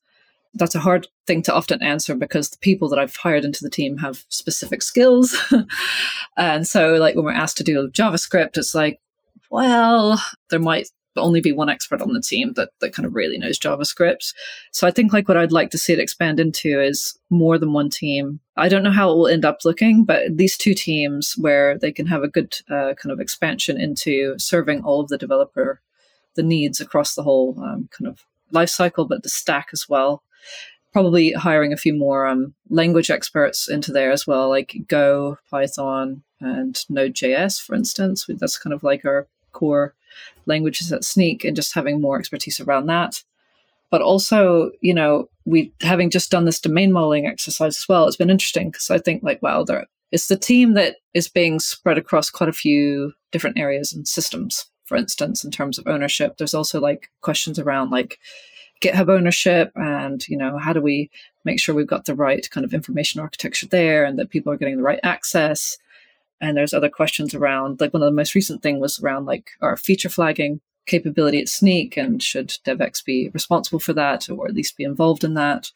that's 0.54 0.76
a 0.76 0.80
hard 0.80 1.08
thing 1.28 1.42
to 1.44 1.54
often 1.54 1.82
answer 1.82 2.16
because 2.16 2.50
the 2.50 2.58
people 2.58 2.90
that 2.90 3.00
I've 3.00 3.16
hired 3.16 3.46
into 3.46 3.64
the 3.64 3.70
team 3.70 3.98
have 3.98 4.26
specific 4.30 4.82
skills. 4.82 5.38
and 6.38 6.68
so, 6.68 6.96
like, 6.96 7.16
when 7.16 7.26
we're 7.26 7.32
asked 7.32 7.58
to 7.58 7.64
do 7.64 7.90
JavaScript, 7.90 8.58
it's 8.58 8.74
like, 8.74 9.00
well, 9.50 10.22
there 10.50 10.60
might 10.60 10.88
only 11.18 11.42
be 11.42 11.52
one 11.52 11.70
expert 11.70 12.02
on 12.02 12.14
the 12.14 12.22
team 12.22 12.54
that, 12.54 12.70
that 12.80 12.94
kind 12.94 13.06
of 13.06 13.16
really 13.16 13.38
knows 13.38 13.60
JavaScript. 13.60 14.34
So 14.72 14.88
I 14.88 14.92
think 14.92 15.12
like 15.12 15.28
what 15.28 15.38
I'd 15.38 15.52
like 15.52 15.70
to 15.72 15.78
see 15.78 15.94
it 15.94 16.00
expand 16.00 16.40
into 16.40 16.82
is 16.82 17.18
more 17.30 17.58
than 17.58 17.74
one 17.74 17.90
team. 17.90 18.40
I 18.56 18.70
don't 18.70 18.84
know 18.84 18.92
how 18.92 19.12
it 19.12 19.16
will 19.16 19.28
end 19.28 19.44
up 19.44 19.60
looking, 19.66 20.06
but 20.06 20.24
at 20.24 20.38
least 20.38 20.62
two 20.62 20.74
teams 20.74 21.36
where 21.38 21.78
they 21.78 21.92
can 21.92 22.06
have 22.08 22.24
a 22.24 22.30
good 22.30 22.54
uh, 22.70 22.94
kind 22.94 23.12
of 23.12 23.20
expansion 23.20 23.80
into 23.80 24.36
serving 24.38 24.84
all 24.84 25.02
of 25.02 25.10
the 25.10 25.18
developer, 25.18 25.82
the 26.36 26.44
needs 26.44 26.80
across 26.80 27.16
the 27.16 27.24
whole 27.24 27.60
um, 27.62 27.90
kind 27.92 28.08
of 28.08 28.24
life 28.52 28.70
cycle, 28.70 29.06
but 29.06 29.24
the 29.24 29.30
stack 29.30 29.70
as 29.74 29.90
well 29.90 30.24
probably 30.92 31.32
hiring 31.32 31.74
a 31.74 31.78
few 31.78 31.94
more 31.94 32.28
um, 32.28 32.54
language 32.70 33.10
experts 33.10 33.70
into 33.70 33.92
there 33.92 34.12
as 34.12 34.28
well, 34.28 34.50
like 34.50 34.76
Go, 34.88 35.38
Python, 35.50 36.24
and 36.40 36.84
Node.js, 36.90 37.62
for 37.62 37.76
instance. 37.76 38.26
That's 38.28 38.58
kind 38.58 38.74
of 38.74 38.84
like 38.84 39.06
our 39.06 39.28
core 39.54 39.94
languages 40.46 40.92
at 40.92 41.04
Snyk, 41.04 41.46
and 41.46 41.56
just 41.56 41.74
having 41.74 42.02
more 42.02 42.20
expertise 42.20 42.60
around 42.60 42.88
that. 42.88 43.24
But 43.90 44.02
also, 44.02 44.72
you 44.82 44.94
know, 44.94 45.30
we 45.46 45.74
having 45.82 46.10
just 46.10 46.32
done 46.32 46.46
this 46.46 46.62
domain 46.62 46.92
modeling 46.92 47.28
exercise 47.28 47.78
as 47.78 47.88
well. 47.88 48.08
It's 48.08 48.18
been 48.18 48.30
interesting 48.30 48.72
because 48.72 48.90
I 48.90 48.98
think 48.98 49.24
like, 49.24 49.42
wow, 49.42 49.64
there 49.64 49.86
it's 50.12 50.28
the 50.28 50.38
team 50.38 50.74
that 50.74 50.98
is 51.14 51.30
being 51.30 51.60
spread 51.60 51.98
across 51.98 52.30
quite 52.30 52.50
a 52.50 52.54
few 52.54 53.14
different 53.32 53.58
areas 53.58 53.94
and 53.94 54.08
systems. 54.08 54.66
For 54.86 54.98
instance, 54.98 55.46
in 55.46 55.52
terms 55.52 55.78
of 55.78 55.88
ownership, 55.88 56.38
there's 56.38 56.54
also 56.54 56.82
like 56.82 57.10
questions 57.22 57.58
around 57.58 57.92
like 57.92 58.20
GitHub 58.82 59.10
ownership 59.10 59.72
and, 59.76 60.28
you 60.28 60.38
know, 60.38 60.58
how 60.58 60.74
do 60.74 60.82
we 60.82 61.10
make 61.46 61.60
sure 61.60 61.74
we've 61.74 61.88
got 61.88 62.06
the 62.06 62.16
right 62.16 62.50
kind 62.50 62.66
of 62.66 62.74
information 62.74 63.22
architecture 63.22 63.68
there 63.68 64.04
and 64.04 64.18
that 64.20 64.30
people 64.30 64.52
are 64.52 64.58
getting 64.58 64.78
the 64.78 64.84
right 64.84 65.00
access. 65.04 65.78
And 66.40 66.58
there's 66.58 66.74
other 66.74 66.90
questions 66.90 67.34
around, 67.34 67.80
like 67.80 67.94
one 67.94 68.02
of 68.02 68.08
the 68.08 68.16
most 68.16 68.36
recent 68.36 68.62
thing 68.62 68.80
was 68.80 69.00
around 69.00 69.26
like 69.26 69.52
our 69.62 69.78
feature 69.78 70.10
flagging 70.10 70.60
capability 70.88 71.40
at 71.40 71.48
Snyk 71.48 71.98
and 71.98 72.22
should 72.22 72.50
DevX 72.66 73.06
be 73.06 73.30
responsible 73.30 73.80
for 73.80 73.94
that 73.94 74.30
or 74.30 74.48
at 74.48 74.56
least 74.56 74.78
be 74.78 74.84
involved 74.84 75.24
in 75.24 75.36
that. 75.36 75.72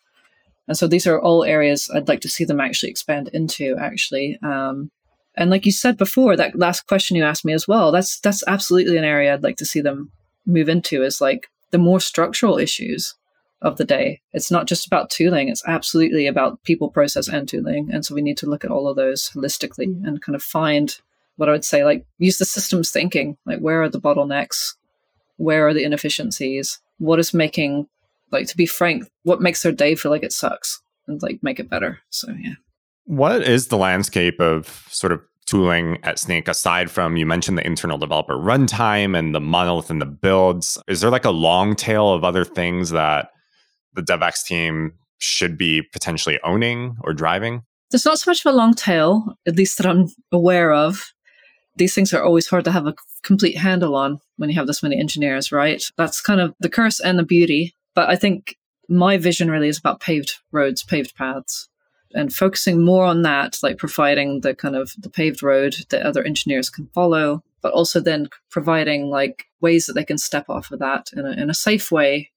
And 0.68 0.76
so 0.76 0.88
these 0.88 1.06
are 1.06 1.22
all 1.22 1.44
areas 1.44 1.90
I'd 1.94 2.08
like 2.08 2.22
to 2.22 2.30
see 2.30 2.44
them 2.44 2.60
actually 2.60 2.90
expand 2.90 3.30
into 3.34 3.76
actually. 3.80 4.40
Um, 4.42 4.90
and 5.36 5.52
like 5.52 5.66
you 5.66 5.72
said 5.72 5.98
before, 5.98 6.36
that 6.36 6.58
last 6.58 6.88
question 6.88 7.16
you 7.16 7.24
asked 7.24 7.46
me 7.46 7.54
as 7.54 7.68
well, 7.68 7.92
that's 7.92 8.20
that's 8.20 8.44
absolutely 8.48 8.98
an 8.98 9.04
area 9.04 9.34
I'd 9.34 9.44
like 9.44 9.58
to 9.58 9.66
see 9.66 9.82
them 9.82 10.12
move 10.46 10.70
into 10.70 11.04
is 11.04 11.22
like 11.22 11.50
the 11.76 11.80
more 11.80 12.00
structural 12.00 12.58
issues 12.58 13.16
of 13.62 13.76
the 13.76 13.84
day. 13.84 14.22
It's 14.32 14.50
not 14.50 14.66
just 14.66 14.88
about 14.88 15.10
tooling, 15.10 15.50
it's 15.50 15.68
absolutely 15.68 16.26
about 16.26 16.64
people, 16.64 16.90
process, 16.90 17.28
and 17.28 17.50
tooling. 17.50 17.90
And 17.92 18.06
so 18.06 18.16
we 18.16 18.22
need 18.22 18.38
to 18.38 18.46
look 18.46 18.64
at 18.64 18.72
all 18.72 18.88
of 18.88 18.96
those 18.96 19.30
holistically 19.32 19.88
mm-hmm. 19.88 20.06
and 20.06 20.22
kind 20.22 20.38
of 20.38 20.42
find 20.42 20.98
what 21.36 21.50
I 21.50 21.52
would 21.52 21.66
say, 21.66 21.84
like 21.84 22.06
use 22.18 22.38
the 22.38 22.46
systems 22.46 22.92
thinking. 22.92 23.38
Like, 23.46 23.60
where 23.60 23.84
are 23.84 23.90
the 23.90 24.00
bottlenecks? 24.00 24.76
Where 25.36 25.68
are 25.68 25.74
the 25.74 25.84
inefficiencies? 25.84 26.80
What 27.00 27.20
is 27.20 27.34
making, 27.34 27.90
like, 28.32 28.48
to 28.48 28.56
be 28.56 28.66
frank, 28.66 29.04
what 29.24 29.42
makes 29.42 29.62
their 29.62 29.74
day 29.74 29.96
feel 29.96 30.14
like 30.14 30.24
it 30.24 30.32
sucks 30.32 30.82
and 31.08 31.22
like 31.22 31.40
make 31.42 31.60
it 31.60 31.70
better? 31.70 32.00
So, 32.10 32.32
yeah. 32.40 32.54
What 33.04 33.42
is 33.44 33.68
the 33.68 33.78
landscape 33.78 34.40
of 34.40 34.88
sort 34.90 35.12
of 35.12 35.20
tooling 35.46 35.98
at 36.04 36.18
Snyk 36.18 36.48
aside 36.48 36.90
from 36.90 37.18
you 37.18 37.26
mentioned 37.26 37.58
the 37.58 37.66
internal 37.66 37.98
developer 37.98 38.36
runtime 38.36 39.18
and 39.18 39.34
the 39.34 39.40
monolith 39.40 39.90
and 39.90 40.02
the 40.02 40.06
builds? 40.06 40.78
Is 40.88 41.02
there 41.02 41.10
like 41.10 41.26
a 41.26 41.32
long 41.32 41.76
tail 41.76 42.14
of 42.14 42.24
other 42.24 42.44
things 42.44 42.90
that 42.92 43.30
the 43.94 44.02
DevX 44.02 44.44
team 44.44 44.94
should 45.20 45.58
be 45.58 45.82
potentially 45.82 46.40
owning 46.44 46.98
or 47.04 47.14
driving? 47.14 47.64
There's 47.92 48.06
not 48.06 48.20
so 48.20 48.32
much 48.32 48.46
of 48.46 48.54
a 48.54 48.58
long 48.58 48.74
tail, 48.74 49.38
at 49.48 49.56
least 49.56 49.78
that 49.78 49.88
I'm 49.88 50.08
aware 50.32 50.74
of. 50.74 51.14
These 51.78 51.94
things 51.94 52.14
are 52.14 52.24
always 52.24 52.48
hard 52.48 52.64
to 52.66 52.72
have 52.72 52.88
a 52.88 52.96
complete 53.24 53.58
handle 53.58 53.96
on 53.96 54.20
when 54.38 54.50
you 54.50 54.56
have 54.56 54.68
this 54.68 54.82
many 54.82 55.00
engineers, 55.00 55.52
right? 55.52 55.84
That's 55.98 56.22
kind 56.22 56.42
of 56.42 56.54
the 56.60 56.70
curse 56.70 57.00
and 57.00 57.20
the 57.20 57.24
beauty. 57.24 57.76
But 57.94 58.10
I 58.10 58.16
think 58.16 58.56
my 58.90 59.18
vision 59.18 59.52
really 59.52 59.68
is 59.68 59.78
about 59.78 60.00
paved 60.00 60.34
roads, 60.52 60.84
paved 60.84 61.16
paths 61.16 61.70
and 62.16 62.34
focusing 62.34 62.84
more 62.84 63.06
on 63.06 63.22
that, 63.24 63.60
like 63.62 63.78
providing 63.78 64.42
the 64.42 64.56
kind 64.56 64.76
of 64.76 64.94
the 64.98 65.10
paved 65.10 65.44
road 65.44 65.76
that 65.90 66.02
other 66.02 66.24
engineers 66.24 66.70
can 66.70 66.88
follow, 66.88 67.44
but 67.62 67.74
also 67.74 68.00
then 68.00 68.30
providing 68.50 69.10
like 69.10 69.46
ways 69.62 69.86
that 69.86 69.94
they 69.94 70.06
can 70.06 70.18
step 70.18 70.50
off 70.50 70.72
of 70.72 70.80
that 70.80 71.12
in 71.14 71.26
a, 71.26 71.32
in 71.32 71.50
a 71.50 71.54
safe 71.54 71.92
way 71.92 72.32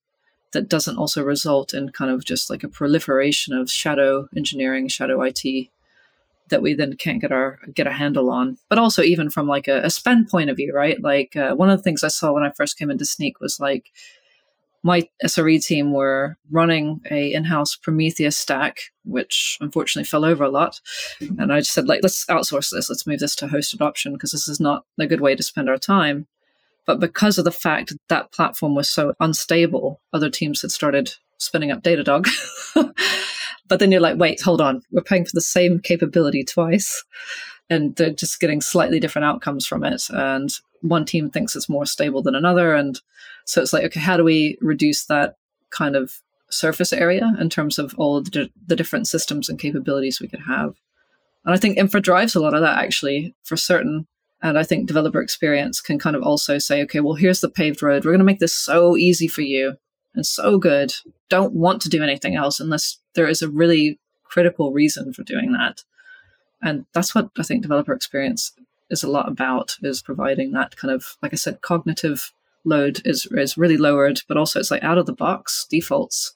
that 0.52 0.68
doesn't 0.68 0.96
also 0.96 1.22
result 1.22 1.74
in 1.74 1.90
kind 1.90 2.10
of 2.10 2.24
just 2.24 2.50
like 2.50 2.64
a 2.64 2.68
proliferation 2.68 3.54
of 3.54 3.70
shadow 3.70 4.28
engineering, 4.36 4.88
shadow 4.88 5.22
IT 5.22 5.68
that 6.48 6.62
we 6.62 6.72
then 6.74 6.96
can't 6.96 7.20
get 7.20 7.30
our 7.30 7.58
get 7.74 7.86
a 7.86 7.92
handle 7.92 8.30
on. 8.30 8.56
But 8.68 8.78
also 8.78 9.02
even 9.02 9.30
from 9.30 9.46
like 9.46 9.68
a, 9.68 9.82
a 9.82 9.90
spend 9.90 10.28
point 10.28 10.50
of 10.50 10.56
view, 10.56 10.72
right? 10.74 11.00
Like 11.00 11.36
uh, 11.36 11.54
one 11.54 11.70
of 11.70 11.78
the 11.78 11.82
things 11.82 12.02
I 12.02 12.08
saw 12.08 12.32
when 12.32 12.42
I 12.42 12.50
first 12.50 12.78
came 12.78 12.90
into 12.90 13.04
Snyk 13.04 13.34
was 13.40 13.60
like 13.60 13.92
my 14.88 15.07
SRE 15.22 15.62
team 15.62 15.92
were 15.92 16.38
running 16.51 17.03
a 17.11 17.31
in-house 17.35 17.77
Prometheus 17.77 18.38
stack, 18.38 18.81
which 19.05 19.59
unfortunately 19.61 20.09
fell 20.09 20.24
over 20.24 20.42
a 20.42 20.48
lot. 20.48 20.81
And 21.20 21.53
I 21.53 21.61
just 21.61 21.72
said, 21.72 21.87
like, 21.87 22.01
let's 22.03 22.24
outsource 22.24 22.70
this. 22.70 22.88
Let's 22.88 23.07
move 23.07 23.20
this 23.20 23.37
to 23.37 23.48
hosted 23.48 23.83
option 23.83 24.14
because 24.14 24.33
this 24.33 24.48
is 24.48 24.61
not 24.61 24.87
a 24.98 25.07
good 25.07 25.20
way 25.20 25.37
to 25.37 25.42
spend 25.42 25.68
our 25.68 25.77
time. 25.77 26.27
But 26.87 27.01
because 27.01 27.37
of 27.37 27.44
the 27.44 27.51
fact 27.51 27.90
that, 27.90 27.98
that 28.09 28.33
platform 28.33 28.74
was 28.74 28.88
so 28.88 29.12
unstable, 29.20 30.01
other 30.14 30.31
teams 30.31 30.62
had 30.62 30.70
started 30.70 31.12
spinning 31.37 31.70
up 31.70 31.83
Datadog. 31.83 32.27
but 33.68 33.81
then 33.81 33.92
you're 33.92 34.01
like, 34.01 34.16
wait, 34.16 34.40
hold 34.40 34.62
on. 34.62 34.81
We're 34.90 35.03
paying 35.03 35.27
for 35.27 35.35
the 35.35 35.42
same 35.42 35.81
capability 35.81 36.44
twice. 36.44 37.05
And 37.68 37.94
they're 37.96 38.09
just 38.09 38.40
getting 38.40 38.62
slightly 38.62 39.01
different 39.01 39.27
outcomes 39.27 39.66
from 39.66 39.85
it. 39.85 40.09
And 40.09 40.51
one 40.80 41.04
team 41.04 41.30
thinks 41.30 41.56
it's 41.56 41.68
more 41.68 41.86
stable 41.86 42.22
than 42.22 42.34
another. 42.34 42.74
And 42.74 43.00
so 43.44 43.62
it's 43.62 43.72
like, 43.72 43.84
okay, 43.84 44.00
how 44.00 44.16
do 44.16 44.24
we 44.24 44.58
reduce 44.60 45.06
that 45.06 45.36
kind 45.70 45.96
of 45.96 46.20
surface 46.50 46.92
area 46.92 47.34
in 47.38 47.50
terms 47.50 47.78
of 47.78 47.94
all 47.98 48.22
the, 48.22 48.50
the 48.66 48.76
different 48.76 49.06
systems 49.06 49.48
and 49.48 49.58
capabilities 49.58 50.20
we 50.20 50.28
could 50.28 50.42
have? 50.46 50.74
And 51.44 51.54
I 51.54 51.58
think 51.58 51.78
infra 51.78 52.00
drives 52.00 52.34
a 52.34 52.40
lot 52.40 52.54
of 52.54 52.60
that 52.62 52.78
actually 52.78 53.34
for 53.42 53.56
certain. 53.56 54.06
And 54.42 54.58
I 54.58 54.62
think 54.62 54.86
developer 54.86 55.20
experience 55.20 55.80
can 55.80 55.98
kind 55.98 56.14
of 56.14 56.22
also 56.22 56.58
say, 56.58 56.82
okay, 56.82 57.00
well, 57.00 57.14
here's 57.14 57.40
the 57.40 57.48
paved 57.48 57.82
road. 57.82 58.04
We're 58.04 58.12
going 58.12 58.20
to 58.20 58.24
make 58.24 58.38
this 58.38 58.54
so 58.54 58.96
easy 58.96 59.26
for 59.26 59.42
you 59.42 59.76
and 60.14 60.24
so 60.24 60.58
good. 60.58 60.94
Don't 61.28 61.54
want 61.54 61.82
to 61.82 61.88
do 61.88 62.02
anything 62.02 62.36
else 62.36 62.60
unless 62.60 62.98
there 63.14 63.26
is 63.26 63.42
a 63.42 63.48
really 63.48 63.98
critical 64.24 64.72
reason 64.72 65.12
for 65.12 65.22
doing 65.24 65.52
that. 65.52 65.82
And 66.62 66.86
that's 66.92 67.14
what 67.14 67.30
I 67.38 67.42
think 67.42 67.62
developer 67.62 67.92
experience 67.92 68.52
is 68.90 69.03
a 69.03 69.11
lot 69.11 69.29
about 69.29 69.77
is 69.83 70.03
providing 70.03 70.53
that 70.53 70.77
kind 70.77 70.92
of, 70.92 71.16
like 71.22 71.33
I 71.33 71.37
said, 71.37 71.61
cognitive 71.61 72.33
load 72.64 73.01
is, 73.05 73.27
is 73.33 73.59
really 73.59 73.77
lowered, 73.77 74.22
but 74.29 74.37
also 74.37 74.61
it's 74.61 74.70
like 74.70 74.83
out 74.83 74.98
of 74.98 75.07
the 75.07 75.12
box 75.12 75.66
defaults. 75.68 76.35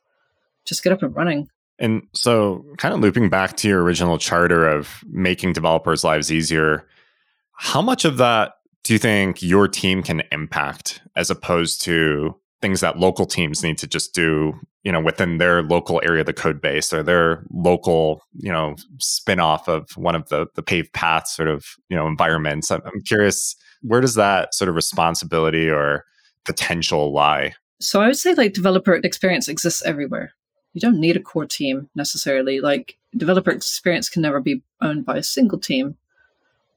Just 0.65 0.83
get 0.83 0.93
up 0.93 1.03
and 1.03 1.15
running. 1.15 1.49
And 1.79 2.07
so, 2.13 2.65
kind 2.77 2.95
of 2.95 3.01
looping 3.01 3.29
back 3.29 3.57
to 3.59 3.69
your 3.69 3.83
original 3.83 4.19
charter 4.19 4.69
of 4.69 5.03
making 5.09 5.55
developers' 5.55 6.05
lives 6.05 6.31
easier, 6.31 6.87
how 7.55 7.83
much 7.83 8.05
of 8.05 8.19
that 8.19 8.55
do 8.85 8.93
you 8.93 8.99
think 8.99 9.43
your 9.43 9.67
team 9.69 10.03
can 10.03 10.23
impact 10.31 11.01
as 11.17 11.31
opposed 11.31 11.81
to 11.83 12.37
things 12.63 12.81
that 12.81 12.99
local 12.99 13.27
teams 13.27 13.63
need 13.63 13.77
to 13.77 13.87
just 13.87 14.15
do 14.15 14.55
you 14.85 14.93
know 14.93 15.01
within 15.01 15.39
their 15.39 15.63
local 15.63 16.01
area 16.05 16.21
of 16.21 16.27
the 16.27 16.33
code 16.33 16.61
base 16.61 16.93
or 16.93 17.03
their 17.03 17.45
local 17.51 18.23
you 18.35 18.51
know 18.51 18.77
spin-off 18.99 19.69
of 19.69 19.91
one 19.97 20.15
of 20.15 20.29
the 20.29 20.47
the 20.55 20.63
paved 20.63 20.93
path 20.93 21.29
sort 21.29 21.49
of 21.49 21.67
you 21.91 21.97
know 21.97 22.07
environments. 22.07 22.71
I'm 22.71 23.03
curious 23.05 23.57
where 23.83 24.01
does 24.01 24.15
that 24.15 24.55
sort 24.55 24.69
of 24.69 24.77
responsibility 24.77 25.69
or 25.69 26.05
potential 26.45 27.13
lie? 27.13 27.55
So 27.81 28.01
i 28.01 28.07
would 28.07 28.17
say 28.17 28.35
like 28.35 28.55
developer 28.55 28.95
experience 28.95 29.49
exists 29.49 29.83
everywhere. 29.85 30.33
You 30.73 30.81
don't 30.81 31.01
need 31.01 31.17
a 31.17 31.21
core 31.21 31.47
team 31.47 31.91
necessarily. 31.95 32.61
Like 32.61 32.97
developer 33.15 33.51
experience 33.51 34.09
can 34.09 34.23
never 34.23 34.41
be 34.41 34.63
owned 34.81 35.05
by 35.05 35.19
a 35.19 35.23
single 35.23 35.59
team. 35.59 35.97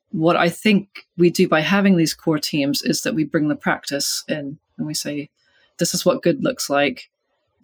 What 0.09 0.35
i 0.35 0.49
think 0.49 1.05
we 1.17 1.29
do 1.29 1.47
by 1.47 1.61
having 1.61 1.95
these 1.97 2.13
core 2.13 2.39
teams 2.39 2.81
is 2.81 3.01
that 3.03 3.15
we 3.15 3.23
bring 3.23 3.47
the 3.49 3.55
practice 3.55 4.23
in 4.27 4.57
and 4.77 4.87
we 4.87 4.93
say 4.93 5.29
this 5.77 5.93
is 5.93 6.05
what 6.05 6.21
good 6.21 6.43
looks 6.43 6.69
like 6.69 7.09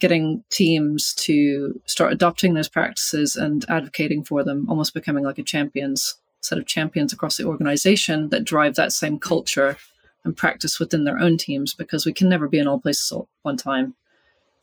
getting 0.02 0.44
teams 0.50 1.14
to 1.14 1.80
start 1.86 2.12
adopting 2.12 2.56
those 2.56 2.68
practices 2.68 3.36
and 3.36 3.64
advocating 3.70 4.24
for 4.24 4.44
them, 4.44 4.68
almost 4.68 4.96
becoming 4.96 5.24
like 5.24 5.38
a 5.38 5.44
champions 5.44 6.16
set 6.42 6.58
of 6.58 6.66
champions 6.66 7.14
across 7.14 7.38
the 7.38 7.46
organization 7.46 8.30
that 8.30 8.44
drive 8.44 8.74
that 8.74 8.92
same 8.92 9.20
culture 9.20 9.78
and 10.24 10.36
practice 10.36 10.80
within 10.80 11.04
their 11.04 11.20
own 11.20 11.38
teams 11.38 11.76
because 11.76 12.04
we 12.04 12.12
can 12.12 12.28
never 12.28 12.48
be 12.48 12.58
in 12.58 12.68
all 12.68 12.80
places 12.80 13.12
at 13.12 13.22
one 13.44 13.58
time. 13.58 13.94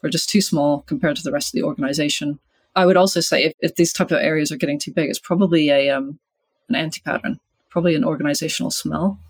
We're 0.03 0.11
just 0.11 0.29
too 0.29 0.41
small 0.41 0.83
compared 0.83 1.17
to 1.17 1.23
the 1.23 1.31
rest 1.33 1.49
of 1.49 1.53
the 1.53 1.63
organization. 1.63 2.41
I 2.75 2.85
would 2.85 2.97
also 2.97 3.21
say 3.21 3.45
if, 3.45 3.53
if 3.61 3.77
these 3.77 3.93
type 3.93 4.11
of 4.11 4.19
areas 4.19 4.51
are 4.51 4.57
getting 4.57 4.79
too 4.79 4.93
big, 4.93 5.09
it's 5.09 5.21
probably 5.21 5.71
a 5.71 5.91
um, 5.91 6.19
an 6.69 6.75
anti 6.75 7.01
pattern, 7.01 7.39
probably 7.71 7.95
an 7.95 8.05
organizational 8.05 8.73
smell 8.73 9.21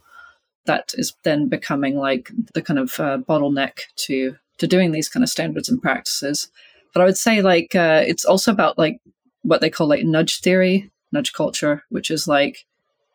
that 0.68 0.92
is 0.94 1.14
then 1.24 1.48
becoming 1.48 1.96
like 1.96 2.30
the 2.54 2.62
kind 2.62 2.78
of 2.78 3.00
uh, 3.00 3.18
bottleneck 3.18 3.80
to 3.96 4.36
to 4.58 4.66
doing 4.66 4.92
these 4.92 5.08
kind 5.08 5.24
of 5.24 5.30
standards 5.30 5.68
and 5.68 5.82
practices. 5.82 6.50
But 6.92 7.02
I 7.02 7.04
would 7.06 7.16
say 7.16 7.42
like 7.42 7.74
uh, 7.74 8.04
it's 8.06 8.24
also 8.24 8.52
about 8.52 8.78
like 8.78 9.00
what 9.42 9.60
they 9.60 9.70
call 9.70 9.88
like 9.88 10.04
nudge 10.04 10.40
theory, 10.40 10.90
nudge 11.10 11.32
culture, 11.32 11.82
which 11.88 12.10
is 12.10 12.28
like 12.28 12.66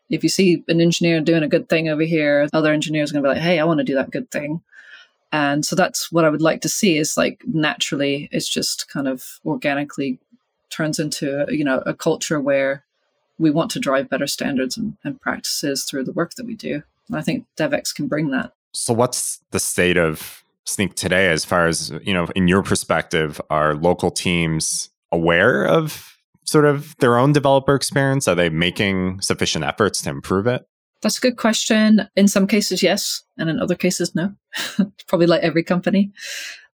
if 0.09 0.23
you 0.23 0.29
see 0.29 0.63
an 0.67 0.81
engineer 0.81 1.21
doing 1.21 1.43
a 1.43 1.47
good 1.47 1.69
thing 1.69 1.87
over 1.87 2.03
here, 2.03 2.49
other 2.53 2.73
engineers 2.73 3.11
are 3.11 3.13
going 3.13 3.23
to 3.23 3.29
be 3.29 3.33
like, 3.35 3.43
"Hey, 3.43 3.59
I 3.59 3.63
want 3.65 3.79
to 3.79 3.85
do 3.85 3.95
that 3.95 4.11
good 4.11 4.29
thing." 4.31 4.61
And 5.31 5.65
so 5.65 5.75
that's 5.75 6.11
what 6.11 6.25
I 6.25 6.29
would 6.29 6.41
like 6.41 6.61
to 6.61 6.69
see 6.69 6.97
is 6.97 7.17
like 7.17 7.41
naturally, 7.47 8.29
it's 8.31 8.49
just 8.49 8.89
kind 8.89 9.07
of 9.07 9.39
organically 9.45 10.19
turns 10.69 10.99
into 10.99 11.45
you 11.49 11.63
know 11.63 11.83
a 11.85 11.93
culture 11.93 12.39
where 12.39 12.83
we 13.37 13.51
want 13.51 13.71
to 13.71 13.79
drive 13.79 14.09
better 14.09 14.27
standards 14.27 14.77
and, 14.77 14.97
and 15.03 15.21
practices 15.21 15.83
through 15.83 16.03
the 16.03 16.13
work 16.13 16.33
that 16.35 16.45
we 16.45 16.55
do. 16.55 16.83
And 17.07 17.17
I 17.17 17.21
think 17.21 17.45
DevX 17.57 17.93
can 17.93 18.07
bring 18.07 18.31
that. 18.31 18.53
So, 18.73 18.93
what's 18.93 19.39
the 19.51 19.59
state 19.59 19.97
of 19.97 20.43
Snyk 20.65 20.95
today 20.95 21.29
as 21.29 21.45
far 21.45 21.67
as, 21.67 21.91
you 22.03 22.13
know, 22.13 22.27
in 22.35 22.47
your 22.47 22.63
perspective, 22.63 23.39
are 23.49 23.75
local 23.75 24.11
teams 24.11 24.89
aware 25.11 25.65
of 25.65 26.17
sort 26.45 26.65
of 26.65 26.95
their 26.97 27.17
own 27.17 27.33
developer 27.33 27.75
experience? 27.75 28.27
Are 28.27 28.35
they 28.35 28.49
making 28.49 29.21
sufficient 29.21 29.65
efforts 29.65 30.01
to 30.03 30.09
improve 30.09 30.47
it? 30.47 30.65
That's 31.01 31.17
a 31.17 31.21
good 31.21 31.37
question. 31.37 32.07
In 32.15 32.27
some 32.27 32.47
cases, 32.47 32.81
yes. 32.81 33.23
And 33.37 33.49
in 33.49 33.59
other 33.59 33.75
cases, 33.75 34.15
no. 34.15 34.33
Probably 35.07 35.27
like 35.27 35.43
every 35.43 35.63
company. 35.63 36.11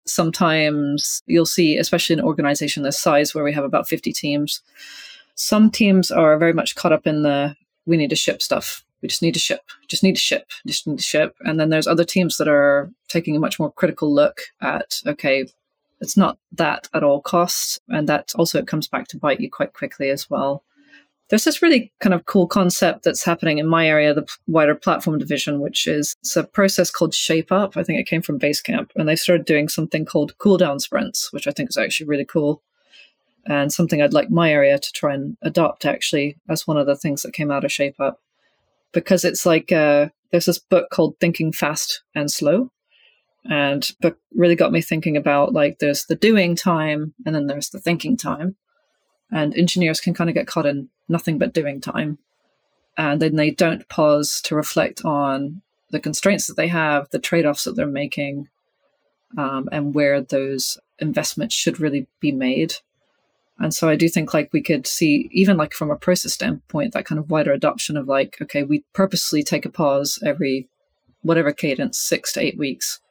Sometimes 0.06 1.22
you'll 1.26 1.46
see, 1.46 1.78
especially 1.78 2.13
in 2.13 2.20
an 2.20 2.26
organization 2.26 2.84
this 2.84 3.00
size 3.00 3.34
where 3.34 3.44
we 3.44 3.54
have 3.54 3.63
about 3.63 3.88
50 3.88 4.13
teams, 4.13 4.62
some 5.34 5.72
teams 5.72 6.12
are 6.12 6.38
very 6.38 6.54
much 6.54 6.76
caught 6.76 6.94
up 6.94 7.08
in 7.08 7.24
the 7.24 7.56
we 7.86 7.98
need 7.98 8.10
to 8.12 8.15
ship 8.15 8.42
stuff 8.42 8.84
we 9.02 9.08
just 9.08 9.22
need 9.22 9.34
to 9.34 9.40
ship, 9.40 9.62
just 9.88 10.04
need 10.04 10.16
to 10.16 10.22
ship, 10.22 10.52
just 10.66 10.88
need 10.88 10.98
to 10.98 11.04
ship. 11.04 11.36
And 11.42 11.60
then 11.60 11.70
there's 11.70 11.88
other 11.88 12.04
teams 12.04 12.38
that 12.38 12.48
are 12.48 12.92
taking 13.08 13.36
a 13.36 13.40
much 13.40 13.60
more 13.60 13.72
critical 13.72 14.14
look 14.14 14.42
at, 14.62 15.02
okay, 15.06 15.46
it's 16.02 16.18
not 16.18 16.38
that 16.54 16.88
at 16.94 17.04
all 17.04 17.22
costs. 17.22 17.80
And 17.90 18.08
that 18.10 18.32
also 18.36 18.60
it 18.60 18.68
comes 18.68 18.88
back 18.88 19.08
to 19.10 19.18
bite 19.18 19.40
you 19.40 19.50
quite 19.50 19.74
quickly 19.74 20.10
as 20.10 20.30
well. 20.30 20.64
There's 21.30 21.44
this 21.44 21.62
really 21.62 21.92
kind 22.00 22.16
of 22.16 22.26
cool 22.26 22.48
concept 22.48 23.04
that's 23.04 23.24
happening 23.24 23.60
in 23.60 23.68
my 23.68 23.88
area, 23.88 24.16
the 24.16 24.28
wider 24.48 24.74
platform 24.74 25.20
division, 25.20 25.60
which 25.60 25.88
is 25.88 26.16
it's 26.22 26.36
a 26.36 26.44
process 26.44 26.90
called 26.90 27.14
Shape 27.14 27.52
Up. 27.52 27.78
I 27.78 27.84
think 27.84 28.00
it 28.00 28.08
came 28.08 28.24
from 28.24 28.40
Basecamp, 28.40 28.90
and 28.96 29.08
they 29.08 29.16
started 29.16 29.46
doing 29.46 29.70
something 29.70 30.06
called 30.06 30.36
cooldown 30.40 30.82
sprints, 30.82 31.32
which 31.32 31.46
I 31.46 31.52
think 31.52 31.70
is 31.70 31.78
actually 31.78 32.08
really 32.08 32.26
cool 32.26 32.64
and 33.46 33.74
something 33.74 34.02
I'd 34.02 34.14
like 34.14 34.30
my 34.30 34.52
area 34.52 34.78
to 34.78 34.92
try 34.92 35.14
and 35.14 35.38
adopt 35.42 35.86
actually 35.86 36.38
as 36.48 36.68
one 36.68 36.78
of 36.78 36.86
the 36.86 36.96
things 36.96 37.24
that 37.24 37.34
came 37.34 37.52
out 37.52 37.66
of 37.66 37.72
Shape 37.72 38.00
Up 38.00 38.20
because 38.91 39.23
it's 39.23 39.45
like 39.45 39.71
uh, 39.71 40.10
there's 40.32 40.45
this 40.45 40.60
book 40.60 40.89
called 40.91 41.15
Thinking 41.19 41.52
Fast 41.52 42.04
and 42.15 42.30
Slow, 42.32 42.71
and 43.45 43.89
book 44.02 44.17
really 44.34 44.56
got 44.56 44.71
me 44.71 44.82
thinking 44.82 45.17
about 45.17 45.54
like 45.54 45.80
there's 45.80 46.06
the 46.06 46.15
doing 46.15 46.56
time 46.56 47.13
and 47.25 47.36
then 47.36 47.47
there's 47.47 47.69
the 47.69 47.80
thinking 47.80 48.17
time, 48.17 48.56
and 49.32 49.56
engineers 49.56 50.02
can 50.02 50.13
kind 50.13 50.30
of 50.30 50.34
get 50.34 50.47
caught 50.47 50.65
in 50.65 50.89
nothing 51.08 51.38
but 51.38 51.54
doing 51.54 51.82
time, 51.82 52.17
and 52.97 53.21
then 53.21 53.36
they 53.36 53.52
don't 53.52 53.88
pause 53.89 54.41
to 54.45 54.56
reflect 54.56 55.04
on 55.06 55.62
the 55.91 55.99
constraints 55.99 56.47
that 56.47 56.56
they 56.56 56.67
have, 56.67 57.10
the 57.10 57.19
trade 57.19 57.45
offs 57.45 57.63
that 57.63 57.75
they're 57.75 57.88
making, 57.88 58.47
um, 59.38 59.67
and 59.71 59.95
where 59.95 60.21
those 60.21 60.78
investments 60.99 61.56
should 61.56 61.80
really 61.80 62.08
be 62.19 62.32
made. 62.32 62.75
And 63.60 63.74
so 63.74 63.89
I 63.89 63.95
do 63.95 64.08
think 64.08 64.34
like 64.34 64.52
we 64.54 64.62
could 64.62 64.88
see, 64.88 65.30
even 65.32 65.58
like 65.58 65.74
from 65.74 65.91
a 65.91 65.98
process 65.98 66.34
standpoint, 66.34 66.93
that 66.93 67.06
kind 67.06 67.19
of 67.19 67.30
wider 67.30 67.52
adoption 67.52 67.98
of 67.98 68.08
like, 68.08 68.38
okay, 68.41 68.63
we 68.63 68.84
purposely 68.93 69.43
take 69.43 69.65
a 69.65 69.69
pause 69.69 70.17
every 70.26 70.69
whatever 71.22 71.52
cadence, 71.52 71.98
six 71.98 72.32
to 72.34 72.41
eight 72.41 72.58
weeks, 72.58 73.02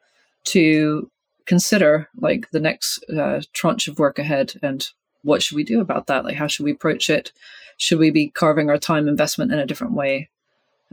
to 0.45 1.11
consider 1.45 2.09
like 2.19 2.51
the 2.51 2.61
next 2.61 3.05
uh, 3.11 3.43
tranche 3.53 3.89
of 3.89 3.99
work 3.99 4.19
ahead 4.19 4.55
and 4.63 4.89
what 5.23 5.43
should 5.43 5.57
we 5.57 5.65
do 5.65 5.81
about 5.81 6.07
that? 6.07 6.25
Like, 6.25 6.37
how 6.37 6.47
should 6.47 6.65
we 6.65 6.73
approach 6.73 7.11
it? 7.11 7.33
Should 7.77 7.99
we 7.99 8.11
be 8.11 8.29
carving 8.29 8.71
our 8.71 8.79
time 8.79 9.09
investment 9.09 9.53
in 9.53 9.59
a 9.59 9.67
different 9.67 9.93
way 9.93 10.29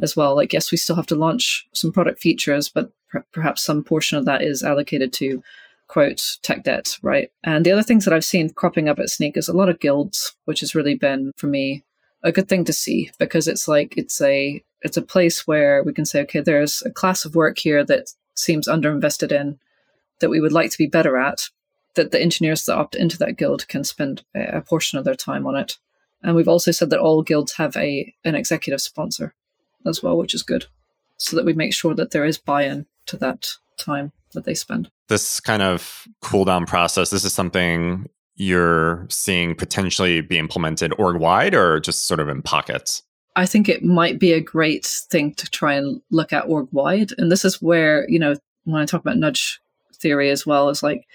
as 0.02 0.16
well? 0.16 0.36
Like, 0.36 0.52
yes, 0.52 0.72
we 0.72 0.78
still 0.78 0.96
have 0.96 1.08
to 1.08 1.16
launch 1.16 1.68
some 1.74 1.92
product 1.92 2.20
features, 2.20 2.68
but 2.68 2.92
per- 3.10 3.26
perhaps 3.32 3.64
some 3.64 3.84
portion 3.84 4.18
of 4.18 4.26
that 4.26 4.42
is 4.42 4.64
allocated 4.64 5.14
to 5.14 5.44
quote 5.88 6.38
tech 6.42 6.64
debt, 6.64 6.98
right? 7.02 7.32
And 7.44 7.66
the 7.66 7.72
other 7.72 7.84
things 7.84 8.06
that 8.06 8.14
I've 8.14 8.26
seen 8.26 8.50
cropping 8.50 8.90
up 8.90 9.00
at 9.00 9.08
Snyk 9.08 9.38
is 9.38 9.48
a 9.48 9.56
lot 9.56 9.70
of 9.70 9.80
guilds, 9.80 10.36
which 10.46 10.60
has 10.62 10.76
really 10.76 10.96
been 10.96 11.32
for 11.38 11.48
me 11.48 11.84
a 12.24 12.32
good 12.32 12.50
thing 12.50 12.66
to 12.66 12.74
see 12.74 13.12
because 13.20 13.48
it's 13.48 13.68
like 13.68 13.96
it's 13.98 14.20
a 14.22 14.64
it's 14.82 14.98
a 14.98 15.02
place 15.02 15.48
where 15.48 15.84
we 15.84 15.94
can 15.94 16.06
say, 16.06 16.22
okay, 16.22 16.42
there's 16.42 16.84
a 16.84 16.92
class 16.92 17.26
of 17.26 17.36
work 17.36 17.58
here 17.58 17.84
that 17.84 18.14
seems 18.36 18.68
underinvested 18.68 19.32
in 19.32 19.60
that 20.20 20.30
we 20.30 20.40
would 20.40 20.52
like 20.52 20.72
to 20.72 20.78
be 20.78 20.88
better 20.88 21.18
at. 21.18 21.50
That 21.96 22.12
the 22.12 22.22
engineers 22.22 22.66
that 22.66 22.76
opt 22.76 22.96
into 22.96 23.18
that 23.20 23.38
guild 23.38 23.68
can 23.68 23.84
spend 23.84 24.24
a 24.36 24.62
portion 24.62 25.00
of 25.00 25.06
their 25.06 25.16
time 25.16 25.48
on 25.48 25.56
it. 25.56 25.78
And 26.22 26.36
we've 26.36 26.48
also 26.48 26.72
said 26.72 26.90
that 26.90 27.00
all 27.00 27.22
guilds 27.22 27.54
have 27.54 27.78
a 27.78 28.14
an 28.26 28.36
executive 28.36 28.82
sponsor 28.82 29.34
as 29.86 30.04
well, 30.04 30.18
which 30.18 30.34
is 30.34 30.44
good. 30.44 30.66
So 31.18 31.38
that 31.38 31.46
we 31.46 31.54
make 31.54 31.74
sure 31.74 31.94
that 31.96 32.12
there 32.12 32.26
is 32.26 32.38
buy-in 32.38 32.88
to 33.06 33.18
that 33.18 33.52
time 33.78 34.12
that 34.36 34.46
they 34.46 34.54
spend 34.54 34.90
this 35.10 35.40
kind 35.40 35.62
of 35.62 36.08
cool 36.22 36.46
down 36.46 36.66
process, 36.66 37.10
this 37.10 37.26
is 37.26 37.34
something 37.34 38.08
you're 38.36 39.08
seeing 39.10 39.56
potentially 39.56 40.22
be 40.22 40.38
implemented 40.38 40.94
org 40.98 41.18
wide 41.18 41.56
or 41.56 41.80
just 41.80 42.08
sort 42.08 42.20
of 42.20 42.30
in 42.30 42.42
pockets? 42.42 43.04
I 43.36 43.46
think 43.46 43.68
it 43.68 43.84
might 43.84 44.20
be 44.20 44.34
a 44.34 44.42
great 44.42 44.86
thing 44.86 45.34
to 45.36 45.50
try 45.50 45.74
and 45.74 46.02
look 46.12 46.32
at 46.32 46.48
org 46.48 46.68
wide. 46.72 47.12
And 47.18 47.32
this 47.32 47.44
is 47.44 47.62
where, 47.62 48.08
you 48.10 48.20
know, 48.20 48.36
when 48.64 48.82
I 48.82 48.86
talk 48.86 49.02
about 49.02 49.18
nudge 49.18 49.60
theory 49.94 50.30
as 50.30 50.46
well, 50.46 50.70
is 50.70 50.84
like, 50.84 51.06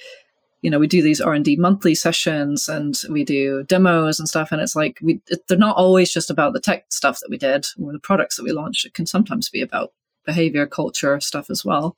you 0.62 0.70
know, 0.70 0.78
we 0.78 0.86
do 0.86 1.02
these 1.02 1.20
R&D 1.20 1.56
monthly 1.56 1.94
sessions 1.94 2.68
and 2.68 2.98
we 3.08 3.24
do 3.24 3.64
demos 3.64 4.18
and 4.18 4.28
stuff. 4.28 4.52
And 4.52 4.60
it's 4.60 4.76
like, 4.76 4.98
we, 5.00 5.20
it, 5.28 5.46
they're 5.48 5.56
not 5.56 5.76
always 5.76 6.12
just 6.12 6.30
about 6.30 6.52
the 6.52 6.60
tech 6.60 6.84
stuff 6.90 7.20
that 7.20 7.30
we 7.30 7.38
did 7.38 7.66
or 7.82 7.92
the 7.92 7.98
products 7.98 8.36
that 8.36 8.44
we 8.44 8.52
launched. 8.52 8.84
It 8.84 8.92
can 8.92 9.06
sometimes 9.06 9.48
be 9.48 9.62
about 9.62 9.92
behavior, 10.26 10.66
culture 10.66 11.18
stuff 11.20 11.48
as 11.48 11.64
well. 11.64 11.96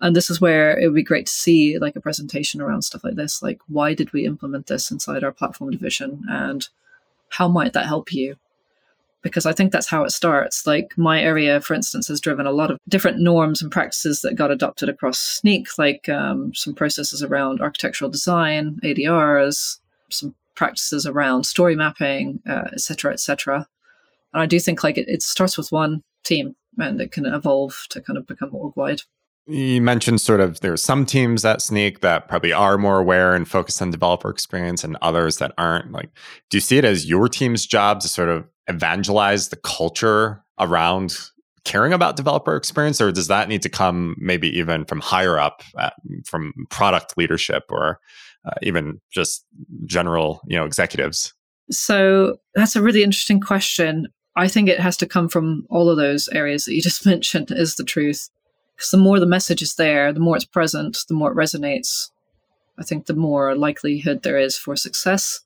And 0.00 0.14
this 0.14 0.28
is 0.28 0.40
where 0.40 0.78
it 0.78 0.86
would 0.86 0.94
be 0.94 1.02
great 1.02 1.26
to 1.26 1.32
see 1.32 1.78
like 1.78 1.96
a 1.96 2.00
presentation 2.00 2.60
around 2.60 2.82
stuff 2.82 3.04
like 3.04 3.14
this. 3.14 3.42
Like, 3.42 3.60
why 3.68 3.94
did 3.94 4.12
we 4.12 4.26
implement 4.26 4.66
this 4.66 4.90
inside 4.90 5.24
our 5.24 5.32
platform 5.32 5.70
division? 5.70 6.24
And 6.28 6.68
how 7.30 7.48
might 7.48 7.72
that 7.72 7.86
help 7.86 8.12
you? 8.12 8.36
Because 9.22 9.46
I 9.46 9.52
think 9.52 9.72
that's 9.72 9.88
how 9.88 10.04
it 10.04 10.10
starts. 10.10 10.66
Like, 10.66 10.98
my 10.98 11.22
area, 11.22 11.60
for 11.60 11.72
instance, 11.72 12.08
has 12.08 12.20
driven 12.20 12.46
a 12.46 12.52
lot 12.52 12.70
of 12.70 12.78
different 12.88 13.18
norms 13.20 13.62
and 13.62 13.72
practices 13.72 14.20
that 14.20 14.34
got 14.34 14.50
adopted 14.50 14.90
across 14.90 15.40
Snyk 15.40 15.78
like 15.78 16.08
um, 16.10 16.54
some 16.54 16.74
processes 16.74 17.22
around 17.22 17.62
architectural 17.62 18.10
design, 18.10 18.78
ADRs, 18.82 19.78
some 20.10 20.34
practices 20.54 21.06
around 21.06 21.44
story 21.44 21.74
mapping, 21.74 22.40
uh, 22.46 22.68
etc. 22.72 23.14
et. 23.14 23.66
And 24.34 24.42
I 24.42 24.46
do 24.46 24.58
think 24.58 24.82
like 24.84 24.98
it, 24.98 25.08
it 25.08 25.22
starts 25.22 25.56
with 25.56 25.72
one 25.72 26.02
team 26.24 26.56
and 26.78 27.00
it 27.00 27.12
can 27.12 27.24
evolve 27.26 27.86
to 27.90 28.00
kind 28.00 28.18
of 28.18 28.26
become 28.26 28.54
org 28.54 28.76
wide. 28.76 29.02
You 29.46 29.82
mentioned 29.82 30.20
sort 30.20 30.40
of 30.40 30.60
there's 30.60 30.82
some 30.82 31.04
teams 31.04 31.44
at 31.44 31.58
Snyk 31.58 32.00
that 32.00 32.28
probably 32.28 32.52
are 32.52 32.78
more 32.78 32.98
aware 32.98 33.34
and 33.34 33.46
focused 33.46 33.82
on 33.82 33.90
developer 33.90 34.30
experience 34.30 34.84
and 34.84 34.96
others 35.02 35.36
that 35.38 35.52
aren't. 35.58 35.92
Like, 35.92 36.10
do 36.48 36.56
you 36.56 36.62
see 36.62 36.78
it 36.78 36.84
as 36.84 37.06
your 37.06 37.28
team's 37.28 37.66
job 37.66 38.00
to 38.00 38.08
sort 38.08 38.30
of 38.30 38.46
evangelize 38.68 39.48
the 39.48 39.56
culture 39.56 40.42
around 40.58 41.18
caring 41.64 41.92
about 41.92 42.16
developer 42.16 42.56
experience, 42.56 43.00
or 43.00 43.10
does 43.10 43.28
that 43.28 43.48
need 43.48 43.62
to 43.62 43.68
come 43.68 44.14
maybe 44.18 44.48
even 44.56 44.84
from 44.84 45.00
higher 45.00 45.38
up, 45.38 45.62
at, 45.78 45.94
from 46.24 46.52
product 46.70 47.16
leadership, 47.16 47.64
or 47.70 47.98
uh, 48.44 48.54
even 48.62 49.00
just 49.10 49.44
general, 49.86 50.40
you 50.46 50.56
know, 50.56 50.64
executives? 50.64 51.32
So 51.70 52.36
that's 52.54 52.76
a 52.76 52.82
really 52.82 53.02
interesting 53.02 53.40
question. 53.40 54.08
I 54.36 54.48
think 54.48 54.68
it 54.68 54.80
has 54.80 54.96
to 54.98 55.06
come 55.06 55.28
from 55.28 55.66
all 55.70 55.88
of 55.88 55.96
those 55.96 56.28
areas 56.28 56.64
that 56.64 56.74
you 56.74 56.82
just 56.82 57.06
mentioned, 57.06 57.50
is 57.50 57.76
the 57.76 57.84
truth. 57.84 58.28
Because 58.76 58.90
the 58.90 58.98
more 58.98 59.20
the 59.20 59.26
message 59.26 59.62
is 59.62 59.76
there, 59.76 60.12
the 60.12 60.20
more 60.20 60.36
it's 60.36 60.44
present, 60.44 61.04
the 61.08 61.14
more 61.14 61.30
it 61.30 61.36
resonates. 61.36 62.10
I 62.78 62.82
think 62.82 63.06
the 63.06 63.14
more 63.14 63.54
likelihood 63.54 64.22
there 64.22 64.38
is 64.38 64.56
for 64.56 64.76
success. 64.76 65.40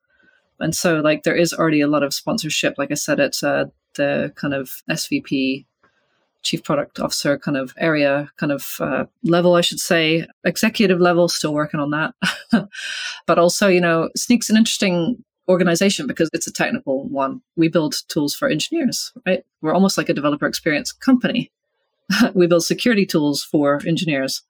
And 0.60 0.74
so, 0.74 1.00
like, 1.00 1.22
there 1.22 1.36
is 1.36 1.52
already 1.52 1.80
a 1.80 1.86
lot 1.86 2.02
of 2.02 2.14
sponsorship. 2.14 2.74
Like 2.78 2.90
I 2.90 2.94
said, 2.94 3.20
it's 3.20 3.42
uh, 3.42 3.66
the 3.94 4.32
kind 4.34 4.54
of 4.54 4.82
SVP, 4.90 5.66
Chief 6.42 6.64
Product 6.64 6.98
Officer 7.00 7.38
kind 7.38 7.56
of 7.56 7.74
area, 7.78 8.30
kind 8.38 8.52
of 8.52 8.76
uh, 8.80 9.04
level, 9.22 9.54
I 9.54 9.60
should 9.60 9.80
say, 9.80 10.26
executive 10.44 11.00
level, 11.00 11.28
still 11.28 11.52
working 11.52 11.80
on 11.80 11.90
that. 11.90 12.14
but 13.26 13.38
also, 13.38 13.68
you 13.68 13.80
know, 13.80 14.08
Snyk's 14.16 14.50
an 14.50 14.56
interesting 14.56 15.22
organization 15.48 16.06
because 16.06 16.30
it's 16.32 16.46
a 16.46 16.52
technical 16.52 17.08
one. 17.08 17.40
We 17.56 17.68
build 17.68 17.96
tools 18.08 18.34
for 18.34 18.48
engineers, 18.48 19.12
right? 19.26 19.44
We're 19.60 19.74
almost 19.74 19.98
like 19.98 20.08
a 20.08 20.14
developer 20.14 20.46
experience 20.46 20.92
company. 20.92 21.50
we 22.34 22.46
build 22.46 22.64
security 22.64 23.06
tools 23.06 23.42
for 23.42 23.80
engineers. 23.86 24.42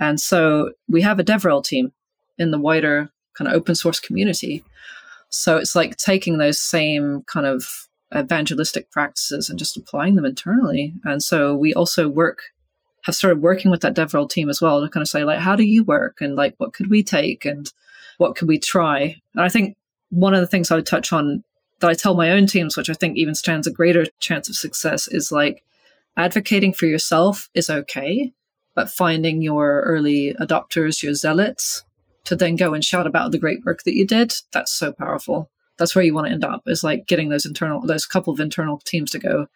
And 0.00 0.20
so 0.20 0.72
we 0.88 1.02
have 1.02 1.18
a 1.18 1.24
DevRel 1.24 1.64
team 1.64 1.92
in 2.38 2.50
the 2.50 2.58
wider 2.58 3.10
kind 3.36 3.48
of 3.48 3.54
open 3.54 3.74
source 3.74 4.00
community. 4.00 4.64
So 5.28 5.56
it's 5.56 5.74
like 5.74 5.96
taking 5.96 6.38
those 6.38 6.60
same 6.60 7.22
kind 7.26 7.46
of 7.46 7.64
evangelistic 8.16 8.90
practices 8.90 9.50
and 9.50 9.58
just 9.58 9.76
applying 9.76 10.14
them 10.14 10.24
internally. 10.24 10.94
And 11.04 11.22
so 11.22 11.56
we 11.56 11.74
also 11.74 12.08
work, 12.08 12.40
have 13.04 13.14
started 13.14 13.42
working 13.42 13.70
with 13.70 13.80
that 13.80 13.96
DevRel 13.96 14.30
team 14.30 14.48
as 14.48 14.60
well 14.60 14.80
to 14.80 14.88
kind 14.88 15.02
of 15.02 15.08
say, 15.08 15.24
like, 15.24 15.40
how 15.40 15.56
do 15.56 15.64
you 15.64 15.84
work? 15.84 16.18
And 16.20 16.36
like, 16.36 16.54
what 16.58 16.72
could 16.72 16.88
we 16.88 17.02
take? 17.02 17.44
And 17.44 17.70
what 18.18 18.36
could 18.36 18.48
we 18.48 18.58
try? 18.58 19.16
And 19.34 19.42
I 19.42 19.48
think 19.48 19.76
one 20.10 20.34
of 20.34 20.40
the 20.40 20.46
things 20.46 20.70
I 20.70 20.76
would 20.76 20.86
touch 20.86 21.12
on 21.12 21.42
that 21.80 21.90
I 21.90 21.94
tell 21.94 22.14
my 22.14 22.30
own 22.30 22.46
teams, 22.46 22.76
which 22.76 22.88
I 22.88 22.94
think 22.94 23.16
even 23.16 23.34
stands 23.34 23.66
a 23.66 23.72
greater 23.72 24.06
chance 24.20 24.48
of 24.48 24.56
success, 24.56 25.08
is 25.08 25.30
like 25.30 25.62
advocating 26.16 26.72
for 26.72 26.86
yourself 26.86 27.48
is 27.54 27.70
okay, 27.70 28.32
but 28.74 28.90
finding 28.90 29.42
your 29.42 29.82
early 29.82 30.34
adopters, 30.40 31.02
your 31.02 31.14
zealots, 31.14 31.84
to 32.24 32.36
then 32.36 32.56
go 32.56 32.74
and 32.74 32.84
shout 32.84 33.06
about 33.06 33.32
the 33.32 33.38
great 33.38 33.64
work 33.64 33.84
that 33.84 33.94
you 33.94 34.06
did, 34.06 34.34
that's 34.52 34.72
so 34.72 34.92
powerful. 34.92 35.50
That's 35.78 35.94
where 35.94 36.04
you 36.04 36.14
want 36.14 36.26
to 36.26 36.32
end 36.32 36.44
up, 36.44 36.62
is 36.66 36.82
like 36.82 37.06
getting 37.06 37.28
those 37.28 37.46
internal, 37.46 37.80
those 37.80 38.06
couple 38.06 38.32
of 38.32 38.40
internal 38.40 38.80
teams 38.84 39.10
to 39.12 39.18
go. 39.18 39.46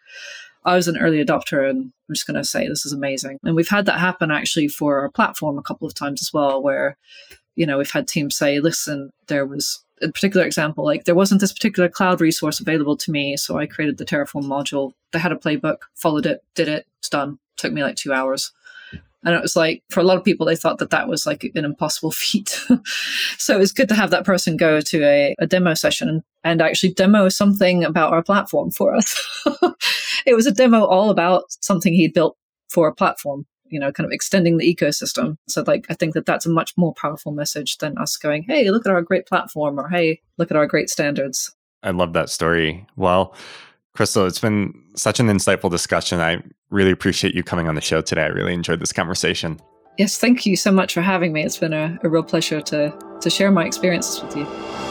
I 0.63 0.75
was 0.75 0.87
an 0.87 0.97
early 0.97 1.23
adopter 1.23 1.67
and 1.67 1.91
I'm 2.07 2.15
just 2.15 2.27
going 2.27 2.37
to 2.37 2.43
say 2.43 2.67
this 2.67 2.85
is 2.85 2.93
amazing. 2.93 3.39
And 3.43 3.55
we've 3.55 3.67
had 3.67 3.87
that 3.87 3.99
happen 3.99 4.29
actually 4.29 4.67
for 4.67 4.99
our 4.99 5.09
platform 5.09 5.57
a 5.57 5.63
couple 5.63 5.87
of 5.87 5.95
times 5.95 6.21
as 6.21 6.31
well, 6.31 6.61
where, 6.61 6.97
you 7.55 7.65
know, 7.65 7.79
we've 7.79 7.91
had 7.91 8.07
teams 8.07 8.35
say, 8.35 8.59
listen, 8.59 9.09
there 9.27 9.45
was 9.45 9.83
a 10.01 10.11
particular 10.11 10.45
example, 10.45 10.83
like 10.83 11.05
there 11.05 11.15
wasn't 11.15 11.41
this 11.41 11.53
particular 11.53 11.89
cloud 11.89 12.21
resource 12.21 12.59
available 12.59 12.97
to 12.97 13.11
me, 13.11 13.37
so 13.37 13.57
I 13.57 13.65
created 13.65 13.97
the 13.97 14.05
Terraform 14.05 14.45
module. 14.45 14.93
They 15.11 15.19
had 15.19 15.31
a 15.31 15.35
playbook, 15.35 15.77
followed 15.95 16.25
it, 16.25 16.43
did 16.55 16.67
it, 16.67 16.87
it's 16.99 17.09
done. 17.09 17.39
took 17.57 17.73
me 17.73 17.83
like 17.83 17.95
two 17.95 18.13
hours. 18.13 18.51
And 19.23 19.35
it 19.35 19.41
was 19.41 19.55
like, 19.55 19.83
for 19.91 19.99
a 19.99 20.03
lot 20.03 20.17
of 20.17 20.23
people, 20.23 20.47
they 20.47 20.55
thought 20.55 20.79
that 20.79 20.89
that 20.89 21.07
was 21.07 21.27
like 21.27 21.43
an 21.53 21.63
impossible 21.63 22.11
feat. 22.11 22.59
so 23.37 23.59
it's 23.59 23.71
good 23.71 23.89
to 23.89 23.95
have 23.95 24.09
that 24.09 24.25
person 24.25 24.57
go 24.57 24.81
to 24.81 25.03
a, 25.03 25.35
a 25.39 25.45
demo 25.45 25.73
session 25.75 26.23
and 26.43 26.61
actually 26.61 26.93
demo 26.93 27.29
something 27.29 27.83
about 27.83 28.13
our 28.13 28.23
platform 28.23 28.71
for 28.71 28.95
us. 28.95 29.45
it 30.25 30.35
was 30.35 30.47
a 30.47 30.51
demo 30.51 30.85
all 30.85 31.11
about 31.11 31.43
something 31.61 31.93
he'd 31.93 32.13
built 32.13 32.35
for 32.67 32.87
a 32.87 32.95
platform 32.95 33.45
you 33.71 33.79
know, 33.79 33.91
kind 33.91 34.05
of 34.05 34.11
extending 34.11 34.57
the 34.57 34.75
ecosystem. 34.75 35.37
So, 35.47 35.63
like, 35.65 35.85
I 35.89 35.93
think 35.93 36.13
that 36.13 36.25
that's 36.25 36.45
a 36.45 36.49
much 36.49 36.73
more 36.77 36.93
powerful 36.93 37.31
message 37.31 37.77
than 37.77 37.97
us 37.97 38.17
going, 38.17 38.43
hey, 38.43 38.69
look 38.69 38.85
at 38.85 38.91
our 38.91 39.01
great 39.01 39.25
platform 39.25 39.79
or 39.79 39.89
hey, 39.89 40.21
look 40.37 40.51
at 40.51 40.57
our 40.57 40.67
great 40.67 40.89
standards. 40.89 41.55
I 41.83 41.91
love 41.91 42.13
that 42.13 42.29
story. 42.29 42.85
Well, 42.95 43.33
Crystal, 43.93 44.25
it's 44.25 44.39
been 44.39 44.73
such 44.95 45.19
an 45.19 45.27
insightful 45.27 45.71
discussion. 45.71 46.19
I 46.19 46.43
really 46.69 46.91
appreciate 46.91 47.33
you 47.33 47.43
coming 47.43 47.67
on 47.67 47.75
the 47.75 47.81
show 47.81 48.01
today. 48.01 48.23
I 48.23 48.27
really 48.27 48.53
enjoyed 48.53 48.79
this 48.79 48.93
conversation. 48.93 49.59
Yes, 49.97 50.17
thank 50.17 50.45
you 50.45 50.55
so 50.55 50.71
much 50.71 50.93
for 50.93 51.01
having 51.01 51.33
me. 51.33 51.43
It's 51.43 51.57
been 51.57 51.73
a, 51.73 51.97
a 52.03 52.09
real 52.09 52.23
pleasure 52.23 52.61
to, 52.61 52.93
to 53.19 53.29
share 53.29 53.51
my 53.51 53.65
experiences 53.65 54.21
with 54.21 54.37
you. 54.37 54.90